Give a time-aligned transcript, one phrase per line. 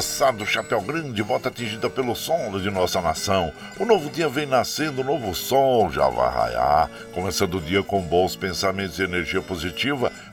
[0.00, 3.52] Moçada do Chapéu Grande, volta atingida pelo sol de nossa nação.
[3.78, 6.90] O novo dia vem nascendo, o novo sol já vai raiar.
[7.12, 10.10] Começando o dia com bons pensamentos e energia positiva,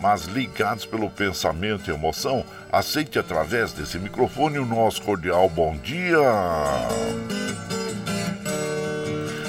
[0.00, 2.44] mas ligados pelo pensamento e emoção.
[2.70, 6.18] Aceite através desse microfone o nosso cordial bom dia.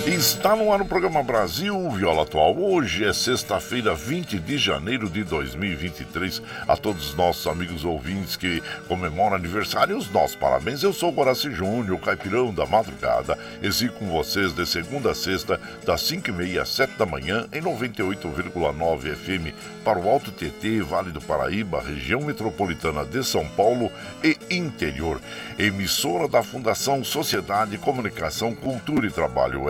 [0.08, 2.58] Está no ar o programa Brasil Viola Atual.
[2.58, 6.42] Hoje é sexta-feira, 20 de janeiro de 2023.
[6.66, 10.82] A todos os nossos amigos ouvintes que comemoram aniversário, os nossos parabéns.
[10.82, 13.38] Eu sou o Guaraci Júnior, caipirão da madrugada.
[13.62, 19.14] Exi com vocês de segunda a sexta, das 5h30 às 7 da manhã, em 98,9
[19.14, 19.54] FM,
[19.84, 23.92] para o Alto TT, Vale do Paraíba, região metropolitana de São Paulo
[24.24, 25.20] e interior.
[25.60, 29.70] Emissora da Fundação Sociedade, Comunicação, Cultura e Trabalho.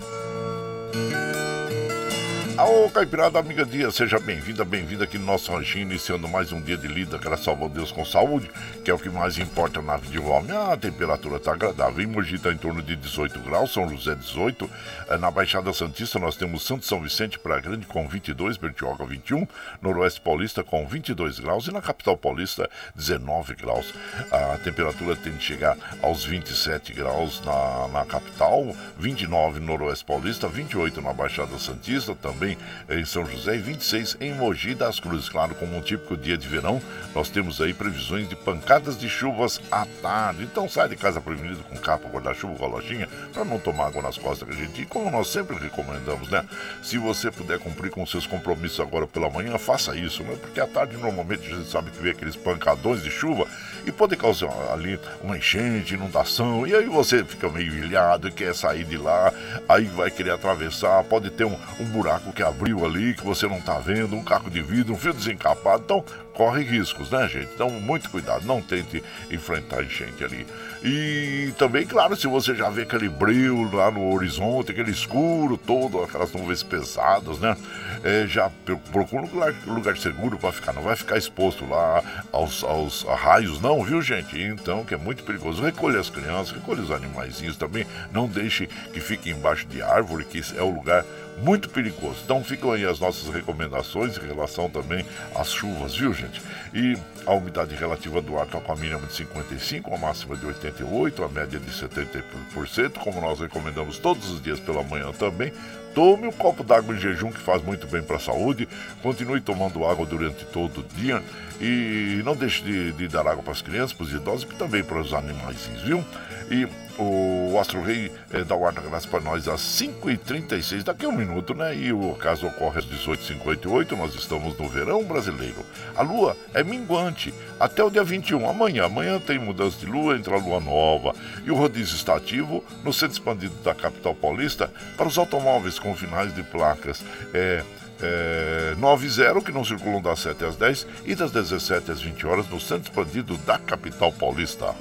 [2.56, 6.76] Ô Caipirada, amiga dia, seja bem-vinda, bem-vinda aqui no nosso ranchinho, iniciando mais um dia
[6.76, 8.48] de lida, graças ao bom Deus com saúde,
[8.84, 10.56] que é o que mais importa na vida de homem.
[10.56, 14.70] A temperatura está agradável, em Mogi está em torno de 18 graus, São José 18,
[15.08, 19.46] Eh, na Baixada Santista nós temos Santo São Vicente para Grande com 22, Bertioga 21,
[19.82, 23.92] Noroeste Paulista com 22 graus e na capital paulista 19 graus.
[24.30, 30.48] A temperatura tende a chegar aos 27 graus na, na capital, 29 no Noroeste Paulista,
[30.48, 35.28] 28 na Baixada Santista, também em São José e 26 em Mogi das Cruzes.
[35.28, 36.80] Claro, como um típico dia de verão,
[37.14, 40.44] nós temos aí previsões de pancadas de chuvas à tarde.
[40.44, 44.48] Então sai de casa prevenido com capa, guarda-chuva, relojinha, para não tomar água nas costas
[44.48, 46.44] que a gente, e como nós sempre recomendamos, né?
[46.82, 50.36] Se você puder cumprir com seus compromissos agora pela manhã, faça isso, né?
[50.40, 53.46] Porque à tarde normalmente a gente sabe que vem aqueles pancadões de chuva
[53.86, 58.54] e pode causar ali uma enchente, inundação, e aí você fica meio ilhado e quer
[58.54, 59.32] sair de lá,
[59.68, 63.60] aí vai querer atravessar, pode ter um, um buraco que abriu ali, que você não
[63.60, 65.82] tá vendo, um caco de vidro, um fio desencapado.
[65.84, 66.04] Então,
[66.34, 67.50] corre riscos, né, gente?
[67.54, 70.46] Então, muito cuidado, não tente enfrentar enchente ali.
[70.82, 76.02] E também, claro, se você já vê aquele brilho lá no horizonte, aquele escuro todo,
[76.02, 77.56] aquelas nuvens pesadas, né?
[78.02, 78.50] É, já
[78.92, 83.60] procura um lugar, lugar seguro para ficar, não vai ficar exposto lá aos, aos raios,
[83.60, 84.38] não, viu, gente?
[84.38, 85.62] Então, que é muito perigoso.
[85.62, 90.42] Recolha as crianças, recolha os animaizinhos também, não deixe que fiquem embaixo de árvore, que
[90.56, 91.04] é o lugar
[91.38, 92.20] muito perigoso.
[92.24, 95.04] Então ficam aí as nossas recomendações em relação também
[95.34, 96.40] às chuvas, viu gente?
[96.72, 96.96] E
[97.26, 101.24] a umidade relativa do ar está com a mínima de 55, a máxima de 88,
[101.24, 105.52] a média de 70%, como nós recomendamos todos os dias pela manhã também.
[105.94, 108.68] Tome um copo d'água em jejum que faz muito bem para a saúde.
[109.00, 111.22] Continue tomando água durante todo o dia.
[111.60, 114.82] E não deixe de, de dar água para as crianças, para os idosos e também
[114.82, 116.04] para os animais, viu?
[116.50, 116.68] E
[116.98, 121.08] o Astro Rei é, dá o ar da graça para nós às 5h36, daqui a
[121.08, 121.74] um minuto, né?
[121.74, 125.64] E o caso ocorre às 18h58, nós estamos no verão brasileiro.
[125.96, 128.84] A lua é minguante até o dia 21, amanhã.
[128.84, 131.14] Amanhã tem mudança de lua, entra a lua nova.
[131.44, 135.94] E o rodízio está ativo no centro expandido da capital paulista para os automóveis com
[135.96, 137.02] finais de placas.
[137.32, 137.62] É,
[138.02, 142.48] é, 90 que não circulam das 7 às 10 e das 17 às 20 horas
[142.48, 144.74] no centro expandido da capital paulista.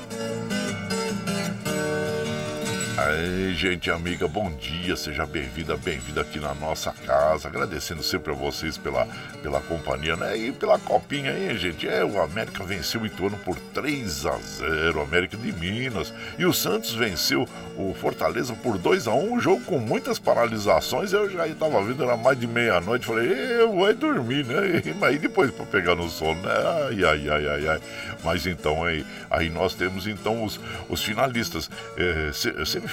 [3.05, 7.50] Aí, gente amiga, bom dia, seja bem-vinda, bem-vinda aqui na nossa casa.
[7.50, 9.05] Agradecendo sempre a vocês pela,
[9.41, 10.38] pela companhia, né?
[10.38, 11.85] E pela copinha aí, gente.
[11.85, 16.13] É, o América venceu o Ituano por 3 a 0 América de Minas.
[16.39, 17.45] E o Santos venceu
[17.75, 21.11] o Fortaleza por 2 a 1 um jogo com muitas paralisações.
[21.11, 23.06] Eu já estava vendo, era mais de meia-noite.
[23.06, 23.27] Falei,
[23.59, 24.81] eu vou dormir, né?
[24.97, 26.53] Mas depois para pegar no sono, né?
[26.88, 27.81] Ai, ai, ai, ai, ai.
[28.23, 30.57] Mas então aí, aí nós temos então os,
[30.88, 31.69] os finalistas.
[31.97, 32.31] É,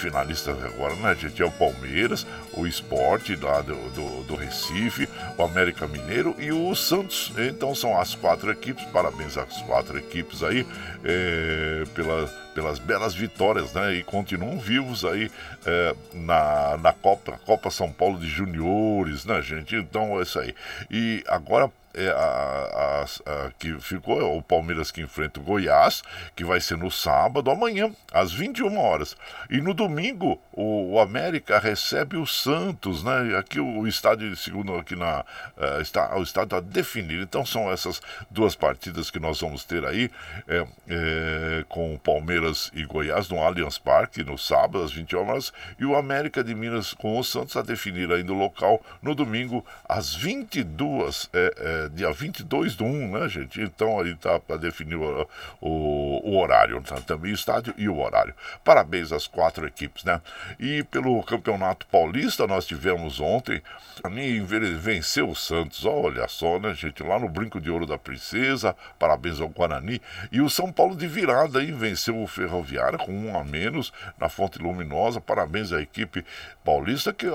[0.00, 1.42] semifinalistas agora, né, gente?
[1.42, 6.74] É o Palmeiras, o Esporte lá do, do, do, Recife, o América Mineiro e o
[6.74, 7.32] Santos.
[7.36, 10.66] Então são as quatro equipes, parabéns às quatro equipes aí
[11.04, 13.94] é, pela, pelas belas vitórias, né?
[13.94, 15.30] E continuam vivos aí
[15.66, 19.76] é, na, na Copa, Copa São Paulo de Juniores, né, gente?
[19.76, 20.54] Então é isso aí.
[20.90, 26.02] E agora é, a, a, a, que ficou é o Palmeiras que enfrenta o Goiás,
[26.36, 29.16] que vai ser no sábado, amanhã, às 21 horas.
[29.48, 33.36] E no domingo, o, o América recebe o Santos, né?
[33.36, 35.24] Aqui o, o estádio, segundo aqui na.
[35.56, 37.22] Uh, está, o estádio está definido.
[37.22, 38.00] Então são essas
[38.30, 40.10] duas partidas que nós vamos ter aí,
[40.46, 45.52] é, é, com o Palmeiras e Goiás no Allianz Parque, no sábado, às 21 horas,
[45.78, 49.64] e o América de Minas com o Santos a definir ainda o local no domingo,
[49.88, 53.60] às 22 é, é dia 22 do 1, né, gente?
[53.60, 55.28] Então ali tá para definir o,
[55.60, 57.00] o, o, horário, tá?
[57.00, 58.34] também o estádio e o horário.
[58.64, 60.20] Parabéns às quatro equipes, né?
[60.58, 63.62] E pelo Campeonato Paulista nós tivemos ontem,
[64.02, 67.02] a mim venceu o Santos, olha só, né, gente?
[67.02, 70.00] Lá no Brinco de Ouro da Princesa, parabéns ao Guarani.
[70.32, 74.28] E o São Paulo de virada aí venceu o Ferroviário com um a menos na
[74.28, 75.20] Fonte Luminosa.
[75.20, 76.24] Parabéns à equipe
[76.64, 77.26] paulista que,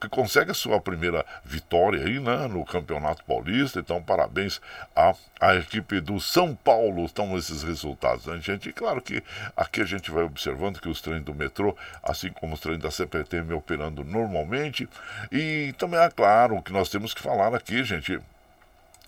[0.00, 3.80] que consegue a sua primeira vitória aí, né, no Campeonato Paulista.
[3.80, 4.60] Então, parabéns
[4.94, 7.04] à, à equipe do São Paulo.
[7.04, 8.68] Estão esses resultados, né, gente?
[8.68, 9.22] E claro que
[9.56, 12.90] aqui a gente vai observando que os trens do metrô, assim como os trens da
[12.90, 14.88] CPTM operando normalmente.
[15.30, 18.20] E também é claro que nós temos que falar aqui, gente,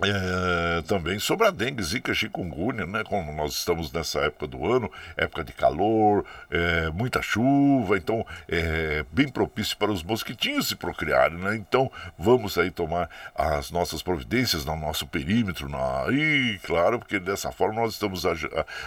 [0.02, 3.02] é, também sobre a dengue, zika, chikungunya, né?
[3.04, 9.06] Como nós estamos nessa época do ano, época de calor, é, muita chuva, então é
[9.10, 11.56] bem propício para os mosquitinhos se procriarem, né?
[11.56, 16.06] Então vamos aí tomar as nossas providências no nosso perímetro, na...
[16.12, 18.46] e claro, porque dessa forma nós estamos aj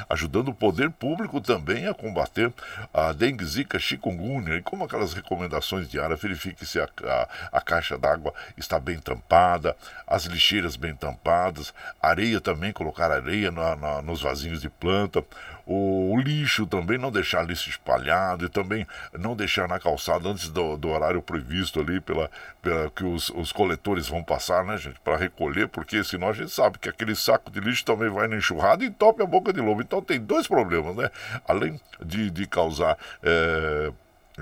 [0.09, 2.53] ajudando o poder público também a combater
[2.93, 7.97] a dengue, zika, chikungunya, e como aquelas recomendações diárias, verifique se a, a, a caixa
[7.97, 9.75] d'água está bem tampada,
[10.05, 15.23] as lixeiras bem tampadas, areia também, colocar areia na, na, nos vasinhos de planta,
[15.65, 20.49] o, o, lixo também, não deixar lixo espalhado e também não deixar na calçada antes
[20.49, 22.29] do, do horário previsto ali pela,
[22.61, 26.51] pela que os, os coletores vão passar, né, gente, para recolher, porque senão a gente
[26.51, 29.61] sabe que aquele saco de lixo também vai na enxurrada e tope a boca de
[29.61, 29.81] lobo.
[29.81, 31.09] Então tem dois problemas, né?
[31.47, 32.97] Além de, de causar.
[33.21, 33.91] É,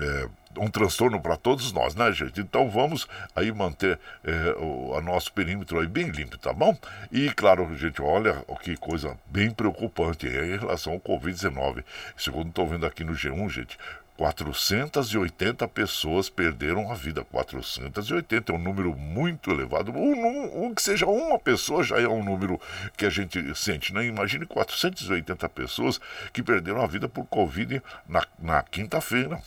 [0.00, 2.40] é, um transtorno para todos nós, né, gente?
[2.40, 6.76] Então vamos aí manter é, o a nosso perímetro aí bem limpo, tá bom?
[7.10, 11.84] E claro, gente, olha que coisa bem preocupante em relação ao Covid-19.
[12.16, 13.78] Segundo estou vendo aqui no G1, gente,
[14.18, 17.24] 480 pessoas perderam a vida.
[17.24, 19.92] 480 é um número muito elevado.
[19.92, 22.60] Um, um, que seja uma pessoa já é um número
[22.96, 24.04] que a gente sente, né?
[24.04, 26.00] Imagine 480 pessoas
[26.32, 29.40] que perderam a vida por Covid na, na quinta-feira.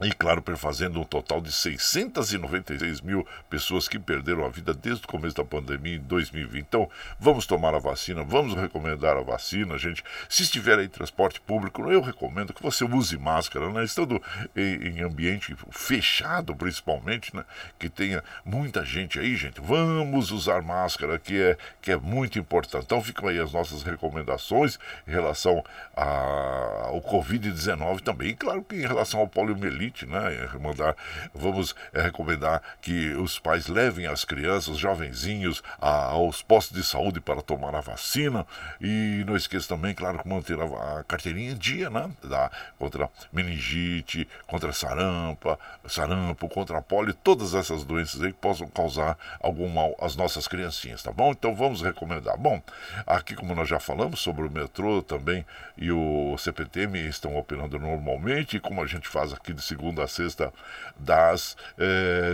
[0.00, 5.08] E claro, fazendo um total de 696 mil pessoas que perderam a vida desde o
[5.08, 6.60] começo da pandemia em 2020.
[6.60, 10.02] Então, vamos tomar a vacina, vamos recomendar a vacina, gente.
[10.28, 13.84] Se estiver em transporte público, eu recomendo que você use máscara, né?
[13.84, 14.20] Estando
[14.56, 17.44] em, ambiente fechado, principalmente, né?
[17.78, 19.60] Que tenha muita gente aí, gente.
[19.60, 22.84] Vamos usar máscara, que é, que é muito importante.
[22.84, 25.62] Então, ficam aí as nossas recomendações em relação
[25.94, 28.30] ao Covid-19 também.
[28.30, 30.48] E claro que em relação ao poliomielite né?
[30.60, 30.96] Mandar,
[31.34, 36.84] vamos é, recomendar que os pais levem as crianças, os jovenzinhos, a, aos postos de
[36.84, 38.46] saúde para tomar a vacina.
[38.80, 42.10] E não esqueça também, claro, manter a, a carteirinha em dia, né?
[42.22, 48.68] Da, contra meningite, contra sarampa, sarampo, contra a polio, todas essas doenças aí que possam
[48.68, 51.30] causar algum mal às nossas criancinhas, tá bom?
[51.30, 52.36] Então vamos recomendar.
[52.36, 52.62] Bom,
[53.06, 55.44] aqui como nós já falamos sobre o metrô também
[55.76, 60.52] e o CPTM estão operando normalmente, como a gente faz aqui de segunda a sexta,
[60.96, 61.56] das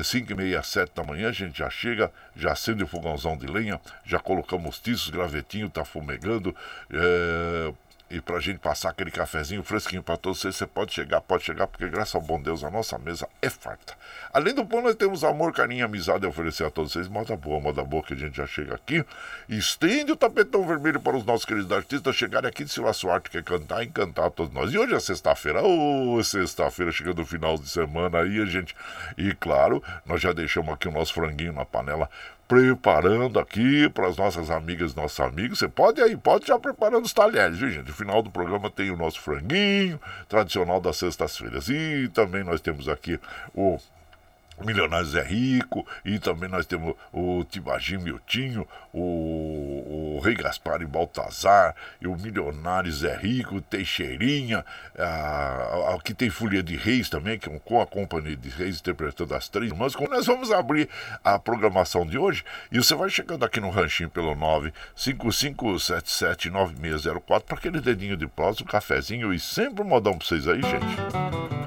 [0.04, 1.30] 5 eh, e meia às 7 da manhã.
[1.30, 5.84] A gente já chega, já acende o fogãozão de lenha, já colocamos tiços, gravetinho, tá
[5.84, 6.54] fumegando.
[6.92, 7.72] Eh,
[8.10, 11.44] e para a gente passar aquele cafezinho fresquinho para todos vocês, você pode chegar, pode
[11.44, 13.94] chegar, porque graças ao bom Deus a nossa mesa é farta.
[14.32, 17.06] Além do pão, nós temos amor, carinho, amizade a oferecer a todos vocês.
[17.06, 19.04] Moda boa, moda boa que a gente já chega aqui.
[19.48, 23.44] Estende o tapetão vermelho para os nossos queridos artistas chegarem aqui de sua sorte, quer
[23.44, 24.72] cantar e encantar a todos nós.
[24.72, 28.74] E hoje é sexta-feira, ô, oh, sexta-feira, chegando o final de semana aí, a gente.
[29.16, 32.10] E claro, nós já deixamos aqui o nosso franguinho na panela
[32.50, 35.60] preparando aqui para as nossas amigas nossos amigos.
[35.60, 37.86] Você pode aí, pode já preparando os talheres, viu, gente?
[37.86, 41.68] No final do programa tem o nosso franguinho, tradicional das sextas-feiras.
[41.68, 43.20] E também nós temos aqui
[43.54, 43.78] o
[44.64, 49.69] Milionários é Rico, e também nós temos o Tibagim Miltinho, o
[50.20, 54.64] Rei Gaspar e Baltazar, e o Milionários é Rico, Teixeirinha,
[54.96, 58.48] a, a, que tem Folia de Reis também, que é um, com a Companhia de
[58.48, 59.96] Reis interpretando as três irmãs.
[59.96, 60.88] Como nós vamos abrir
[61.24, 64.34] a programação de hoje, e você vai chegando aqui no ranchinho pelo
[64.96, 70.60] 955779604 para aquele dedinho de prosa, um cafezinho e sempre um modão para vocês aí,
[70.62, 71.59] gente.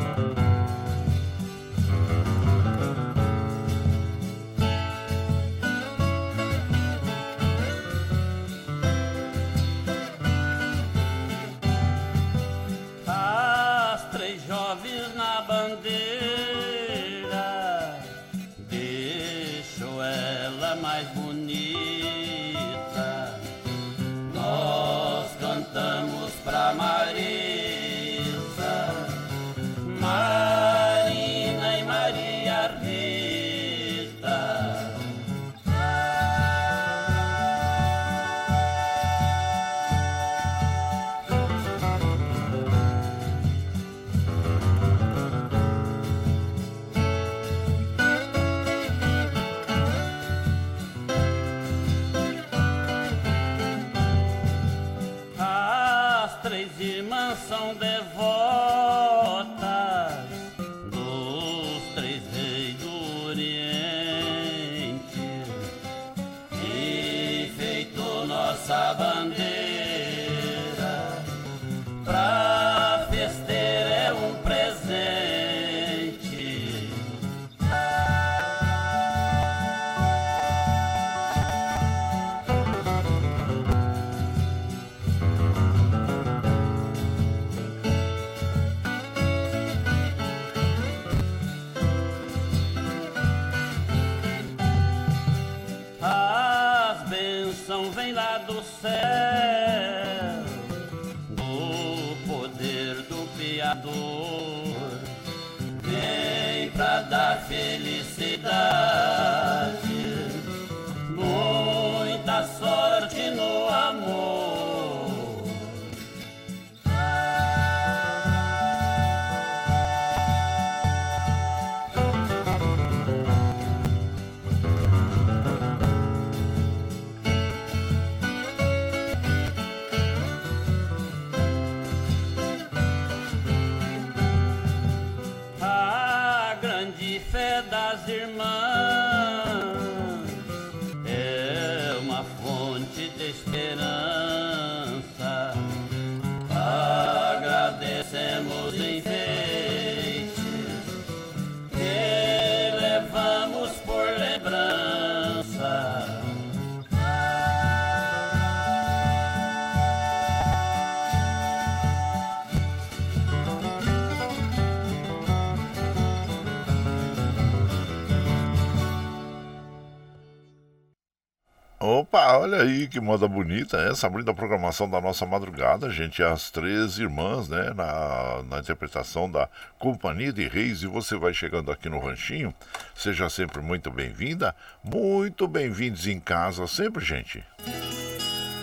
[172.63, 177.50] Aí que moda bonita essa, abrindo a programação da nossa madrugada, gente, as três irmãs,
[177.50, 182.53] né, na, na interpretação da Companhia de Reis, e você vai chegando aqui no Ranchinho,
[182.96, 187.43] seja sempre muito bem-vinda, muito bem-vindos em casa sempre, gente.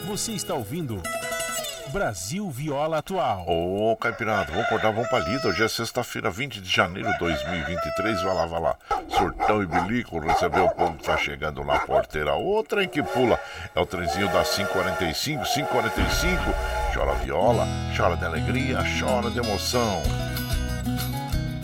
[0.06, 1.00] Você está ouvindo
[1.90, 3.44] Brasil Viola Atual.
[3.48, 5.48] Ô, Caipirada, vamos acordar, vamos pra lida.
[5.48, 8.22] Hoje é sexta-feira, 20 de janeiro de 2023.
[8.22, 8.76] Vai lá, vai lá.
[9.08, 12.34] Surtão e bilico, recebeu o povo que tá chegando na porteira.
[12.36, 13.38] O trem que pula
[13.74, 16.42] é o trenzinho das 545, 545.
[16.94, 17.66] Chora viola,
[17.96, 20.00] chora de alegria, chora de emoção.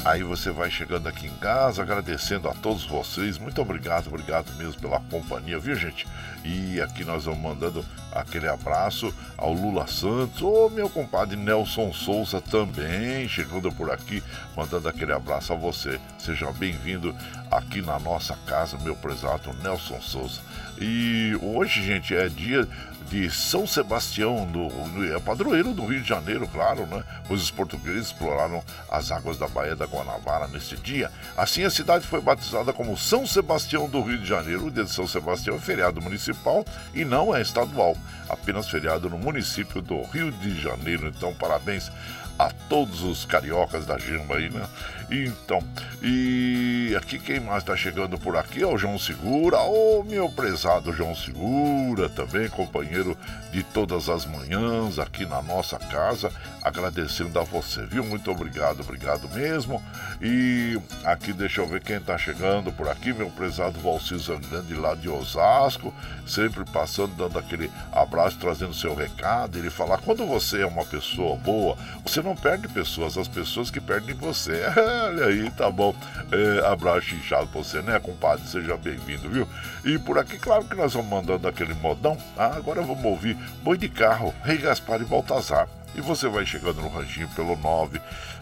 [0.07, 3.39] Aí você vai chegando aqui em casa, agradecendo a todos vocês.
[3.39, 6.07] Muito obrigado, obrigado mesmo pela companhia, viu, gente?
[6.45, 12.41] E aqui nós vamos mandando aquele abraço ao Lula Santos, ô meu compadre Nelson Souza
[12.41, 14.23] também, chegando por aqui,
[14.57, 15.99] mandando aquele abraço a você.
[16.21, 17.13] Seja bem-vindo
[17.51, 20.41] aqui na nossa casa, meu prezado Nelson Souza.
[20.79, 22.69] E hoje, gente, é dia
[23.09, 27.03] de São Sebastião, do, é padroeiro do Rio de Janeiro, claro, né?
[27.27, 31.11] Pois os portugueses exploraram as águas da Baía da Guanabara neste dia.
[31.37, 34.67] Assim, a cidade foi batizada como São Sebastião do Rio de Janeiro.
[34.67, 37.97] O dia de São Sebastião é feriado municipal e não é estadual,
[38.29, 41.09] apenas feriado no município do Rio de Janeiro.
[41.09, 41.91] Então, parabéns
[42.39, 44.67] a todos os cariocas da Gimba aí, né?
[45.11, 45.63] Então,
[46.03, 50.93] e aqui quem mais tá chegando por aqui é o João Segura, ô meu prezado
[50.93, 53.17] João Segura, também companheiro
[53.53, 58.05] de todas as manhãs aqui na nossa casa, agradecendo a você, viu?
[58.05, 59.81] Muito obrigado, obrigado mesmo.
[60.21, 64.95] E aqui deixa eu ver quem tá chegando por aqui, meu prezado Valci Zangrande lá
[64.95, 65.95] de Osasco,
[66.27, 69.57] sempre passando, dando aquele abraço, trazendo seu recado.
[69.57, 73.81] Ele fala: quando você é uma pessoa boa, você não perde pessoas, as pessoas que
[73.81, 74.63] perdem você.
[75.05, 75.95] Olha aí, tá bom.
[76.33, 78.47] É, abraço inchado pra você, né, compadre?
[78.47, 79.47] Seja bem-vindo, viu?
[79.85, 82.19] E por aqui, claro que nós vamos mandando aquele modão.
[82.37, 85.69] Ah, agora vamos ouvir Boi de Carro, Rei Gaspar e Baltazar.
[85.95, 87.57] E você vai chegando no ranchinho pelo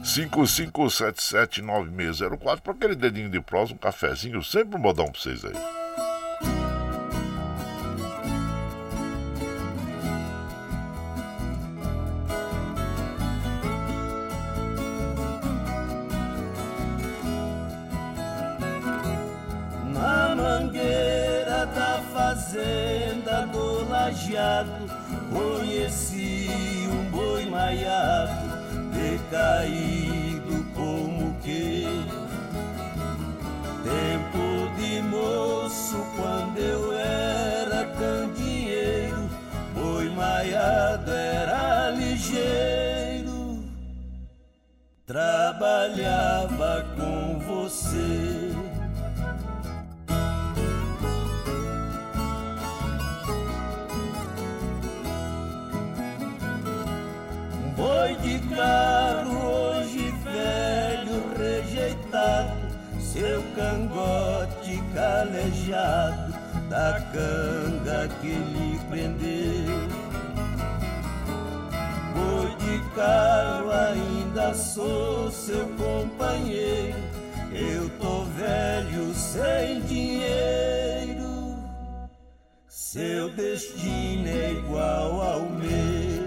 [0.03, 5.84] 955779604 para aquele dedinho de prosa, um cafezinho, sempre um modão pra vocês aí.
[22.35, 24.71] Fazenda do lajeado
[25.31, 26.49] Conheci
[26.91, 28.59] um boi maiado
[28.93, 31.87] Decaído como que
[33.85, 39.31] Tempo de moço quando eu era candeeiro
[39.75, 43.63] Boi maiado era ligeiro.
[45.07, 48.44] Trabalhava com você
[65.25, 66.35] calejado
[66.69, 69.89] Da canga que lhe prendeu.
[72.15, 76.99] Boi de carro ainda sou seu companheiro.
[77.53, 81.25] Eu tô velho sem dinheiro.
[82.67, 86.24] Seu destino é igual ao meu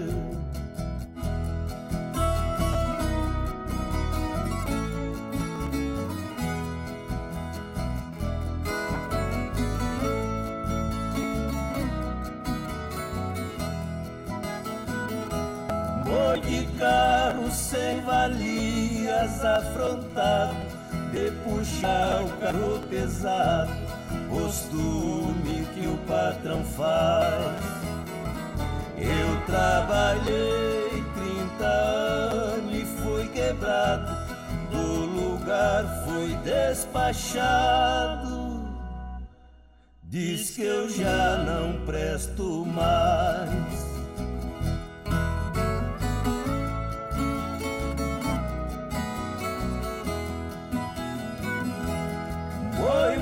[19.38, 20.56] valias afrontado
[21.12, 23.70] De puxar o carro pesado
[24.28, 27.62] Costume que o patrão faz.
[28.96, 34.10] Eu trabalhei 30 anos e fui quebrado
[34.70, 37.88] Do lugar fui despachado.
[40.02, 43.87] Diz que eu já não presto mais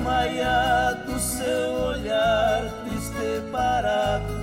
[0.07, 4.33] Foi maiado seu olhar triste parado,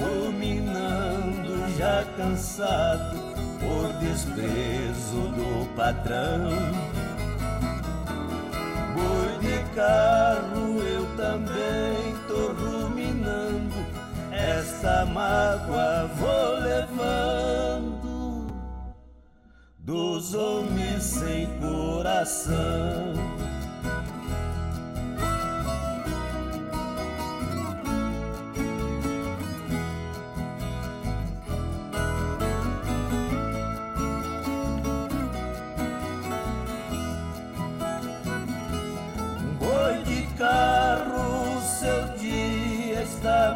[0.00, 3.20] ruminando já cansado
[3.60, 6.48] por desprezo do patrão.
[8.94, 13.84] Boi de carro eu também tô ruminando,
[14.32, 18.46] essa mágoa vou levando
[19.78, 23.51] dos homens sem coração.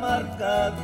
[0.01, 0.83] Marcado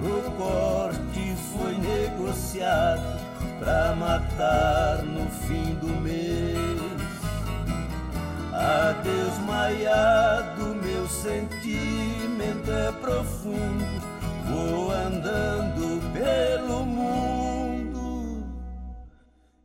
[0.00, 3.20] pro corte foi negociado
[3.58, 6.54] pra matar no fim do mês.
[8.52, 14.02] Adeus maiado, meu sentimento é profundo,
[14.48, 18.46] vou andando pelo mundo,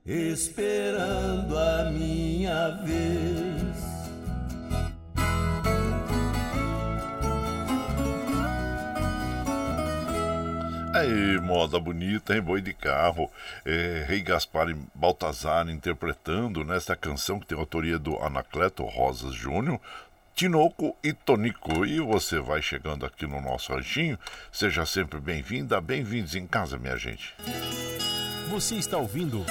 [0.05, 3.58] esperando a minha vez.
[10.99, 12.41] Aí, moda bonita, hein?
[12.41, 13.31] Boi de carro.
[13.65, 19.79] É, Rei Gaspar e Baltazar interpretando nesta canção que tem autoria do Anacleto Rosas Júnior.
[20.35, 21.85] Tinoco e Tonico.
[21.85, 24.19] E você vai chegando aqui no nosso ranchinho.
[24.51, 27.33] Seja sempre bem-vinda, bem-vindos em casa, minha gente.
[28.49, 29.45] Você está ouvindo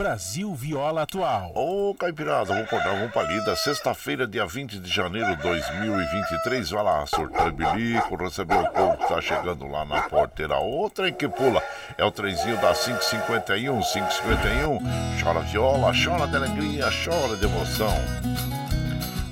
[0.00, 1.52] Brasil Viola Atual.
[1.54, 3.54] Ô, Caipirada, vamos acordar, vamos pra lida.
[3.54, 6.70] Sexta-feira, dia 20 de janeiro de 2023.
[6.70, 10.58] Vai lá, sorteio bilico, receber o povo que tá chegando lá na porteira.
[10.58, 11.62] O trem que pula
[11.98, 14.78] é o trenzinho da 551, 551.
[15.22, 17.94] Chora viola, chora de alegria, chora de emoção.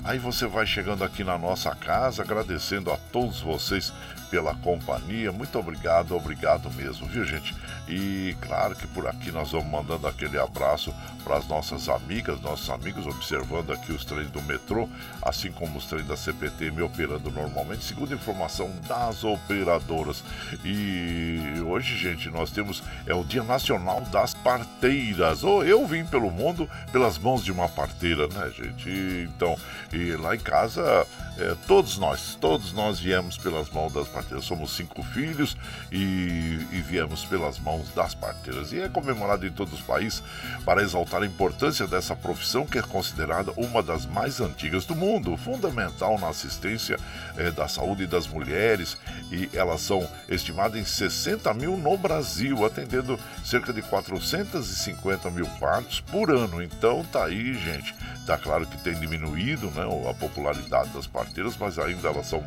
[0.05, 3.91] Aí você vai chegando aqui na nossa casa, agradecendo a todos vocês
[4.31, 5.33] pela companhia.
[5.33, 7.55] Muito obrigado, obrigado mesmo, viu, gente?
[7.89, 12.69] E claro que por aqui nós vamos mandando aquele abraço para as nossas amigas, nossos
[12.71, 14.89] amigos, observando aqui os trens do metrô,
[15.23, 20.23] assim como os trens da CPT me operando normalmente, segundo informação das operadoras.
[20.65, 25.45] E hoje, gente, nós temos é o Dia Nacional das Parteiras.
[25.45, 28.89] Ou oh, eu vim pelo mundo pelas mãos de uma parteira, né, gente?
[28.89, 29.57] E, então,
[29.93, 31.07] e lá em casa,
[31.39, 34.18] é, todos nós, todos nós viemos pelas mãos das parteiras.
[34.43, 35.57] Somos cinco filhos
[35.91, 38.73] e, e viemos pelas mãos das parteiras.
[38.73, 40.23] E é comemorado em todos os países
[40.65, 45.37] para exaltar a importância dessa profissão que é considerada uma das mais antigas do mundo,
[45.37, 46.99] fundamental na assistência
[47.37, 48.97] é, da saúde das mulheres
[49.31, 56.01] e elas são estimadas em 60 mil no Brasil, atendendo cerca de 450 mil partos
[56.01, 56.63] por ano.
[56.63, 57.95] Então tá aí, gente.
[58.29, 62.45] Tá claro que tem diminuído né, a popularidade das parteiras, mas ainda elas são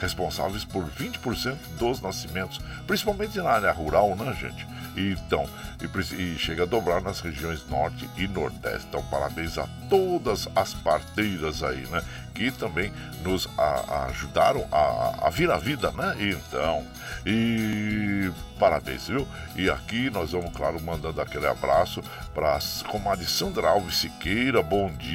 [0.00, 4.66] responsáveis por 20% dos nascimentos, principalmente na área rural, né, gente?
[4.96, 5.48] Então,
[5.80, 8.86] e, e, chega a dobrar nas regiões norte e nordeste.
[8.88, 12.02] Então, parabéns a todas as parteiras aí, né?
[12.34, 16.16] Que também nos a, a ajudaram a, a vir à vida, né?
[16.18, 16.84] Então,
[17.24, 19.26] e parabéns, viu?
[19.56, 22.02] E aqui nós vamos, claro, mandando aquele abraço
[22.34, 24.62] para a comadre Sandra Alves Siqueira.
[24.62, 25.11] Bom dia,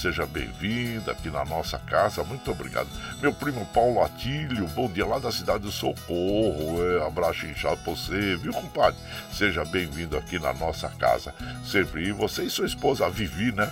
[0.00, 2.24] seja bem-vinda aqui na nossa casa.
[2.24, 2.88] Muito obrigado.
[3.20, 6.82] Meu primo Paulo Atílio, bom dia lá da cidade do Socorro.
[6.82, 8.98] É, abraço inchado pra você, viu, compadre?
[9.30, 11.34] Seja bem-vindo aqui na nossa casa.
[11.64, 12.08] Sempre.
[12.08, 13.70] E você e sua esposa, a Vivi, né?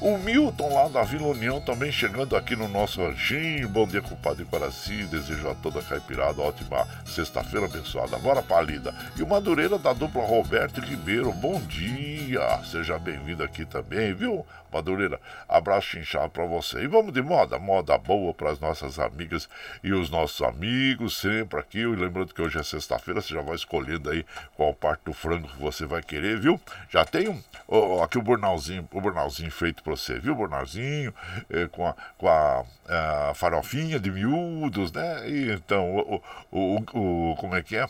[0.00, 3.68] O Milton lá da Vila União também chegando aqui no nosso ranchinho.
[3.68, 5.04] Bom dia, compadre Guaraci.
[5.04, 8.16] Desejo a toda a caipirada ótima sexta-feira abençoada.
[8.16, 8.94] Bora pra lida.
[9.14, 11.30] E o Madureira da dupla Roberto Ribeiro.
[11.34, 12.64] Bom dia.
[12.64, 14.46] Seja bem-vindo aqui também, viu?
[14.72, 16.84] Madureira, abraço chinchado pra você.
[16.84, 19.48] E vamos de moda, moda boa para as nossas amigas
[19.82, 21.80] e os nossos amigos, sempre aqui.
[21.80, 24.24] E lembrando que hoje é sexta-feira, você já vai escolhendo aí
[24.56, 26.60] qual parte do frango que você vai querer, viu?
[26.88, 30.34] Já tem um, oh, aqui o bornalzinho, o bornalzinho feito você, viu?
[30.34, 31.14] Bornalzinho,
[31.50, 35.28] eh, com a, com a, a, farofinha de miúdos, né?
[35.28, 37.86] E, então, o, o, o, o, como é que é?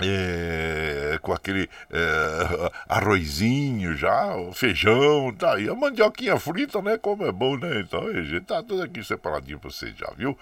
[0.00, 5.68] É, com aquele é, arrozinho já, feijão, tá aí.
[5.68, 6.96] A mandioquinha frita, né?
[6.96, 7.80] Como é bom, né?
[7.80, 10.38] Então, gente tá tudo aqui separadinho pra você já, viu?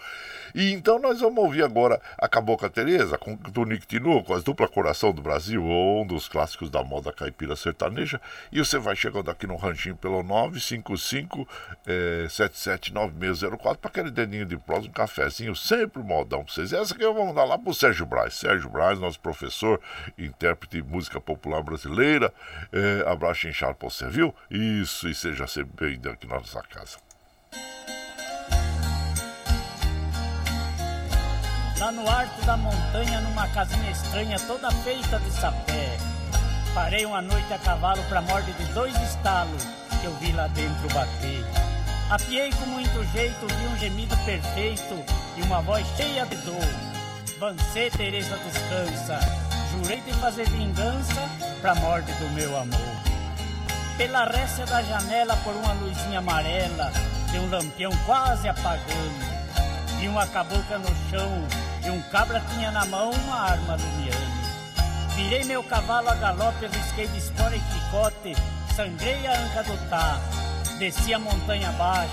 [0.53, 4.67] E então nós vamos ouvir agora a Cabocla Tereza com Tonico Tinu, com as dupla
[4.67, 8.21] coração do Brasil, um dos clássicos da moda caipira sertaneja.
[8.51, 11.47] E você vai chegando aqui no ranchinho pelo 955
[11.85, 16.73] é, 779604 para aquele dedinho de prosa, um cafezinho, sempre modão pra vocês.
[16.73, 18.35] Essa aqui eu vou mandar lá pro Sérgio Braz.
[18.35, 19.79] Sérgio Braz, nosso professor professor,
[20.17, 22.33] intérprete de música popular brasileira.
[22.71, 24.35] É, abraço inchado pra você, viu?
[24.51, 26.97] Isso, e seja sempre bem-vindo aqui na nossa casa.
[31.79, 35.97] Lá no alto da montanha, numa casinha estranha, toda feita de sapé.
[36.73, 39.63] Parei uma noite a cavalo pra morte de dois estalos
[40.01, 41.43] que eu vi lá dentro bater.
[42.09, 45.03] Apiei com muito jeito, vi um gemido perfeito
[45.37, 46.96] e uma voz cheia de dor.
[47.39, 49.19] Vancê, Teresa, descansa.
[49.71, 51.29] Jurei de fazer vingança
[51.61, 52.79] pra morte do meu amor.
[53.95, 56.91] Pela récia da janela, por uma luzinha amarela,
[57.31, 59.37] de um lampião quase apagando.
[60.01, 61.47] E uma cabocla no chão,
[61.85, 64.37] e um cabra tinha na mão uma arma lumiando.
[65.15, 68.35] Virei meu cavalo a galope, risquei de espora e chicote,
[68.75, 70.19] sangrei a anca do tá,
[70.79, 72.11] desci a montanha abaixo,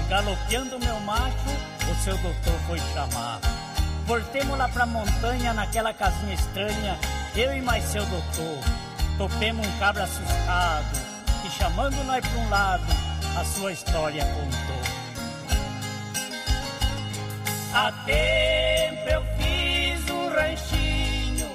[0.00, 1.50] e galopeando meu macho,
[1.90, 3.40] o seu doutor foi chamar.
[4.06, 6.98] Voltemos lá pra montanha, naquela casinha estranha,
[7.34, 8.58] eu e mais seu doutor.
[9.16, 11.00] Topemos um cabra assustado,
[11.44, 12.84] e chamando nós pra um lado,
[13.38, 14.82] a sua história contou.
[17.74, 21.50] Há tempo eu fiz um ranchinho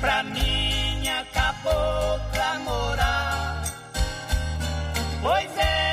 [0.00, 3.62] pra minha cabocla morar.
[5.20, 5.87] Pois era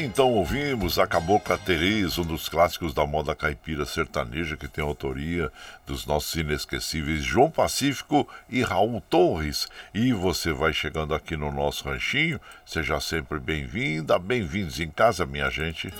[0.00, 5.50] Então ouvimos a Cabocla Tereza, um dos clássicos da moda caipira sertaneja, que tem autoria
[5.84, 9.66] dos nossos inesquecíveis João Pacífico e Raul Torres.
[9.92, 15.50] E você vai chegando aqui no nosso ranchinho, seja sempre bem-vinda, bem-vindos em casa, minha
[15.50, 15.92] gente.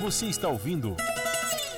[0.00, 0.96] Você está ouvindo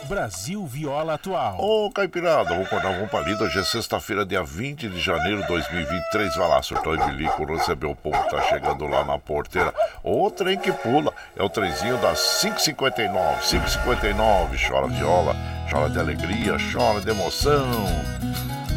[0.09, 1.59] Brasil Viola Atual.
[1.61, 3.45] Ô, Caipirada, vamos acordar, vamos pra lida.
[3.45, 6.35] Hoje é sexta-feira, dia 20 de janeiro de 2023.
[6.35, 9.73] Vai lá, surtou e bilico, recebeu o povo tá chegando lá na porteira.
[10.03, 13.41] O trem que pula é o trenzinho das 5h59.
[13.43, 15.37] 5h59, chora viola,
[15.71, 17.69] chora de alegria, chora de emoção.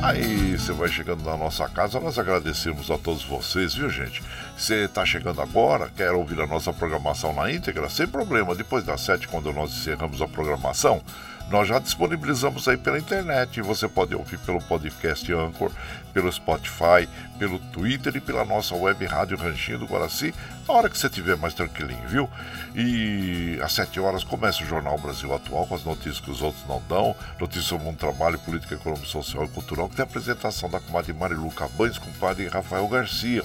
[0.04, 4.24] Aí você vai chegando na nossa casa, nós agradecemos a todos vocês, viu gente?
[4.58, 7.88] Você está chegando agora, quer ouvir a nossa programação na íntegra?
[7.88, 11.04] Sem problema, depois das sete, quando nós encerramos a programação,
[11.50, 13.62] nós já disponibilizamos aí pela internet.
[13.62, 15.72] Você pode ouvir pelo podcast Anchor,
[16.14, 20.34] pelo Spotify, pelo Twitter e pela nossa web rádio Ranchinho do Guaraci,
[20.68, 22.30] a hora que você estiver mais tranquilinho, viu?
[22.76, 26.64] E às 7 horas começa o Jornal Brasil Atual com as notícias que os outros
[26.68, 30.70] não dão, notícias sobre um trabalho, política, econômica, social e cultural, que tem a apresentação
[30.70, 33.44] da comadre Marilu Cabanes com o padre Rafael Garcia.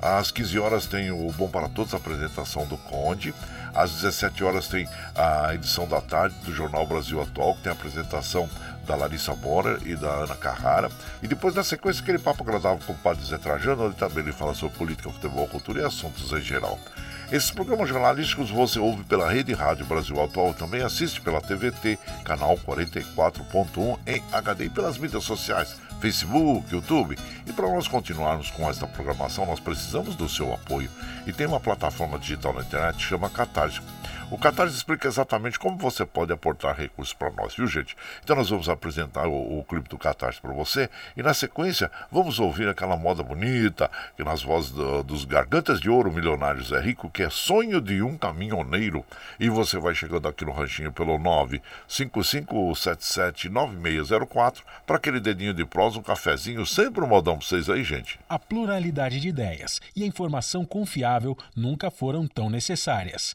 [0.00, 3.34] Às 15 horas tem o Bom para Todos, a apresentação do Conde.
[3.74, 7.74] Às 17 horas tem a edição da tarde do Jornal Brasil Atual, que tem a
[7.74, 8.48] apresentação
[8.86, 10.90] da Larissa Bora e da Ana Carrara.
[11.22, 14.32] E depois, na sequência, aquele papo agradável com o padre Zé Trajano, onde também ele
[14.32, 16.78] fala sobre política, futebol, cultura e assuntos em geral.
[17.30, 22.58] Esses programas jornalísticos você ouve pela Rede Rádio Brasil Atual, também assiste pela TVT, canal
[22.58, 27.18] 44.1 em HD e pelas mídias sociais, Facebook, YouTube.
[27.46, 30.90] E para nós continuarmos com esta programação, nós precisamos do seu apoio.
[31.26, 33.80] E tem uma plataforma digital na internet que chama Catarse.
[34.30, 37.96] O Catarse explica exatamente como você pode aportar recursos para nós, viu, gente?
[38.22, 42.38] Então nós vamos apresentar o, o clipe do Catarse para você e na sequência vamos
[42.38, 47.10] ouvir aquela moda bonita que nas vozes do, dos Gargantas de Ouro Milionários é Rico,
[47.10, 49.04] que é Sonho de um Caminhoneiro.
[49.40, 51.18] E você vai chegando aqui no ranchinho pelo
[51.88, 58.20] 955779604 para aquele dedinho de prosa, um cafezinho, sempre um modão para vocês aí, gente.
[58.28, 63.34] A pluralidade de ideias e a informação confiável nunca foram tão necessárias.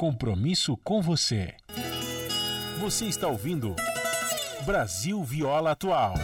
[0.00, 1.56] Compromisso com você.
[2.78, 3.74] Você está ouvindo
[4.64, 6.14] Brasil Viola Atual.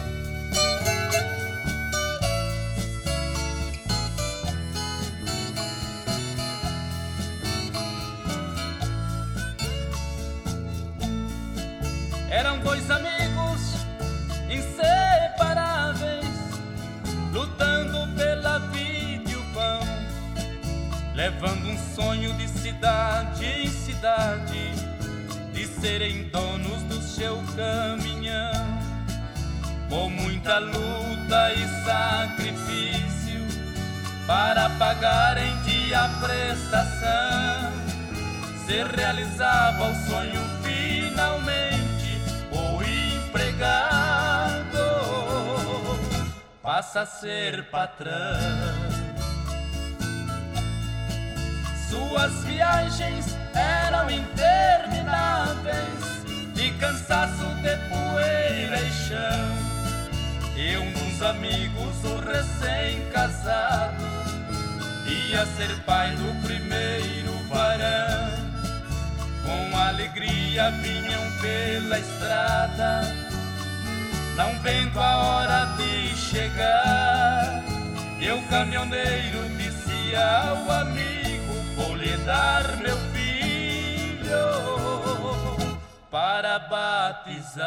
[12.29, 13.73] Eram dois amigos
[14.49, 16.25] inseparáveis,
[17.33, 19.81] lutando pela vida e o pão,
[21.13, 24.71] levando um sonho de cidade em cidade,
[25.53, 28.75] de serem donos do seu caminhão.
[29.89, 33.45] Com muita luta e sacrifício,
[34.27, 37.71] para pagar em dia a prestação,
[38.65, 41.55] se realizava o sonho finalmente
[43.27, 44.05] empregado
[46.61, 48.84] passa a ser patrão.
[51.95, 59.55] Suas viagens eram intermináveis, de cansaço de poeira e chão.
[60.57, 64.03] E um dos amigos, o recém-casado,
[65.07, 68.43] ia ser pai do primeiro varão.
[69.45, 73.03] Com alegria vinham pela estrada
[74.35, 77.63] não vendo a hora de chegar.
[78.19, 81.24] E o caminhoneiro disse ao amigo:
[81.75, 83.25] Vou lhe dar meu filho
[86.09, 87.65] para batizar.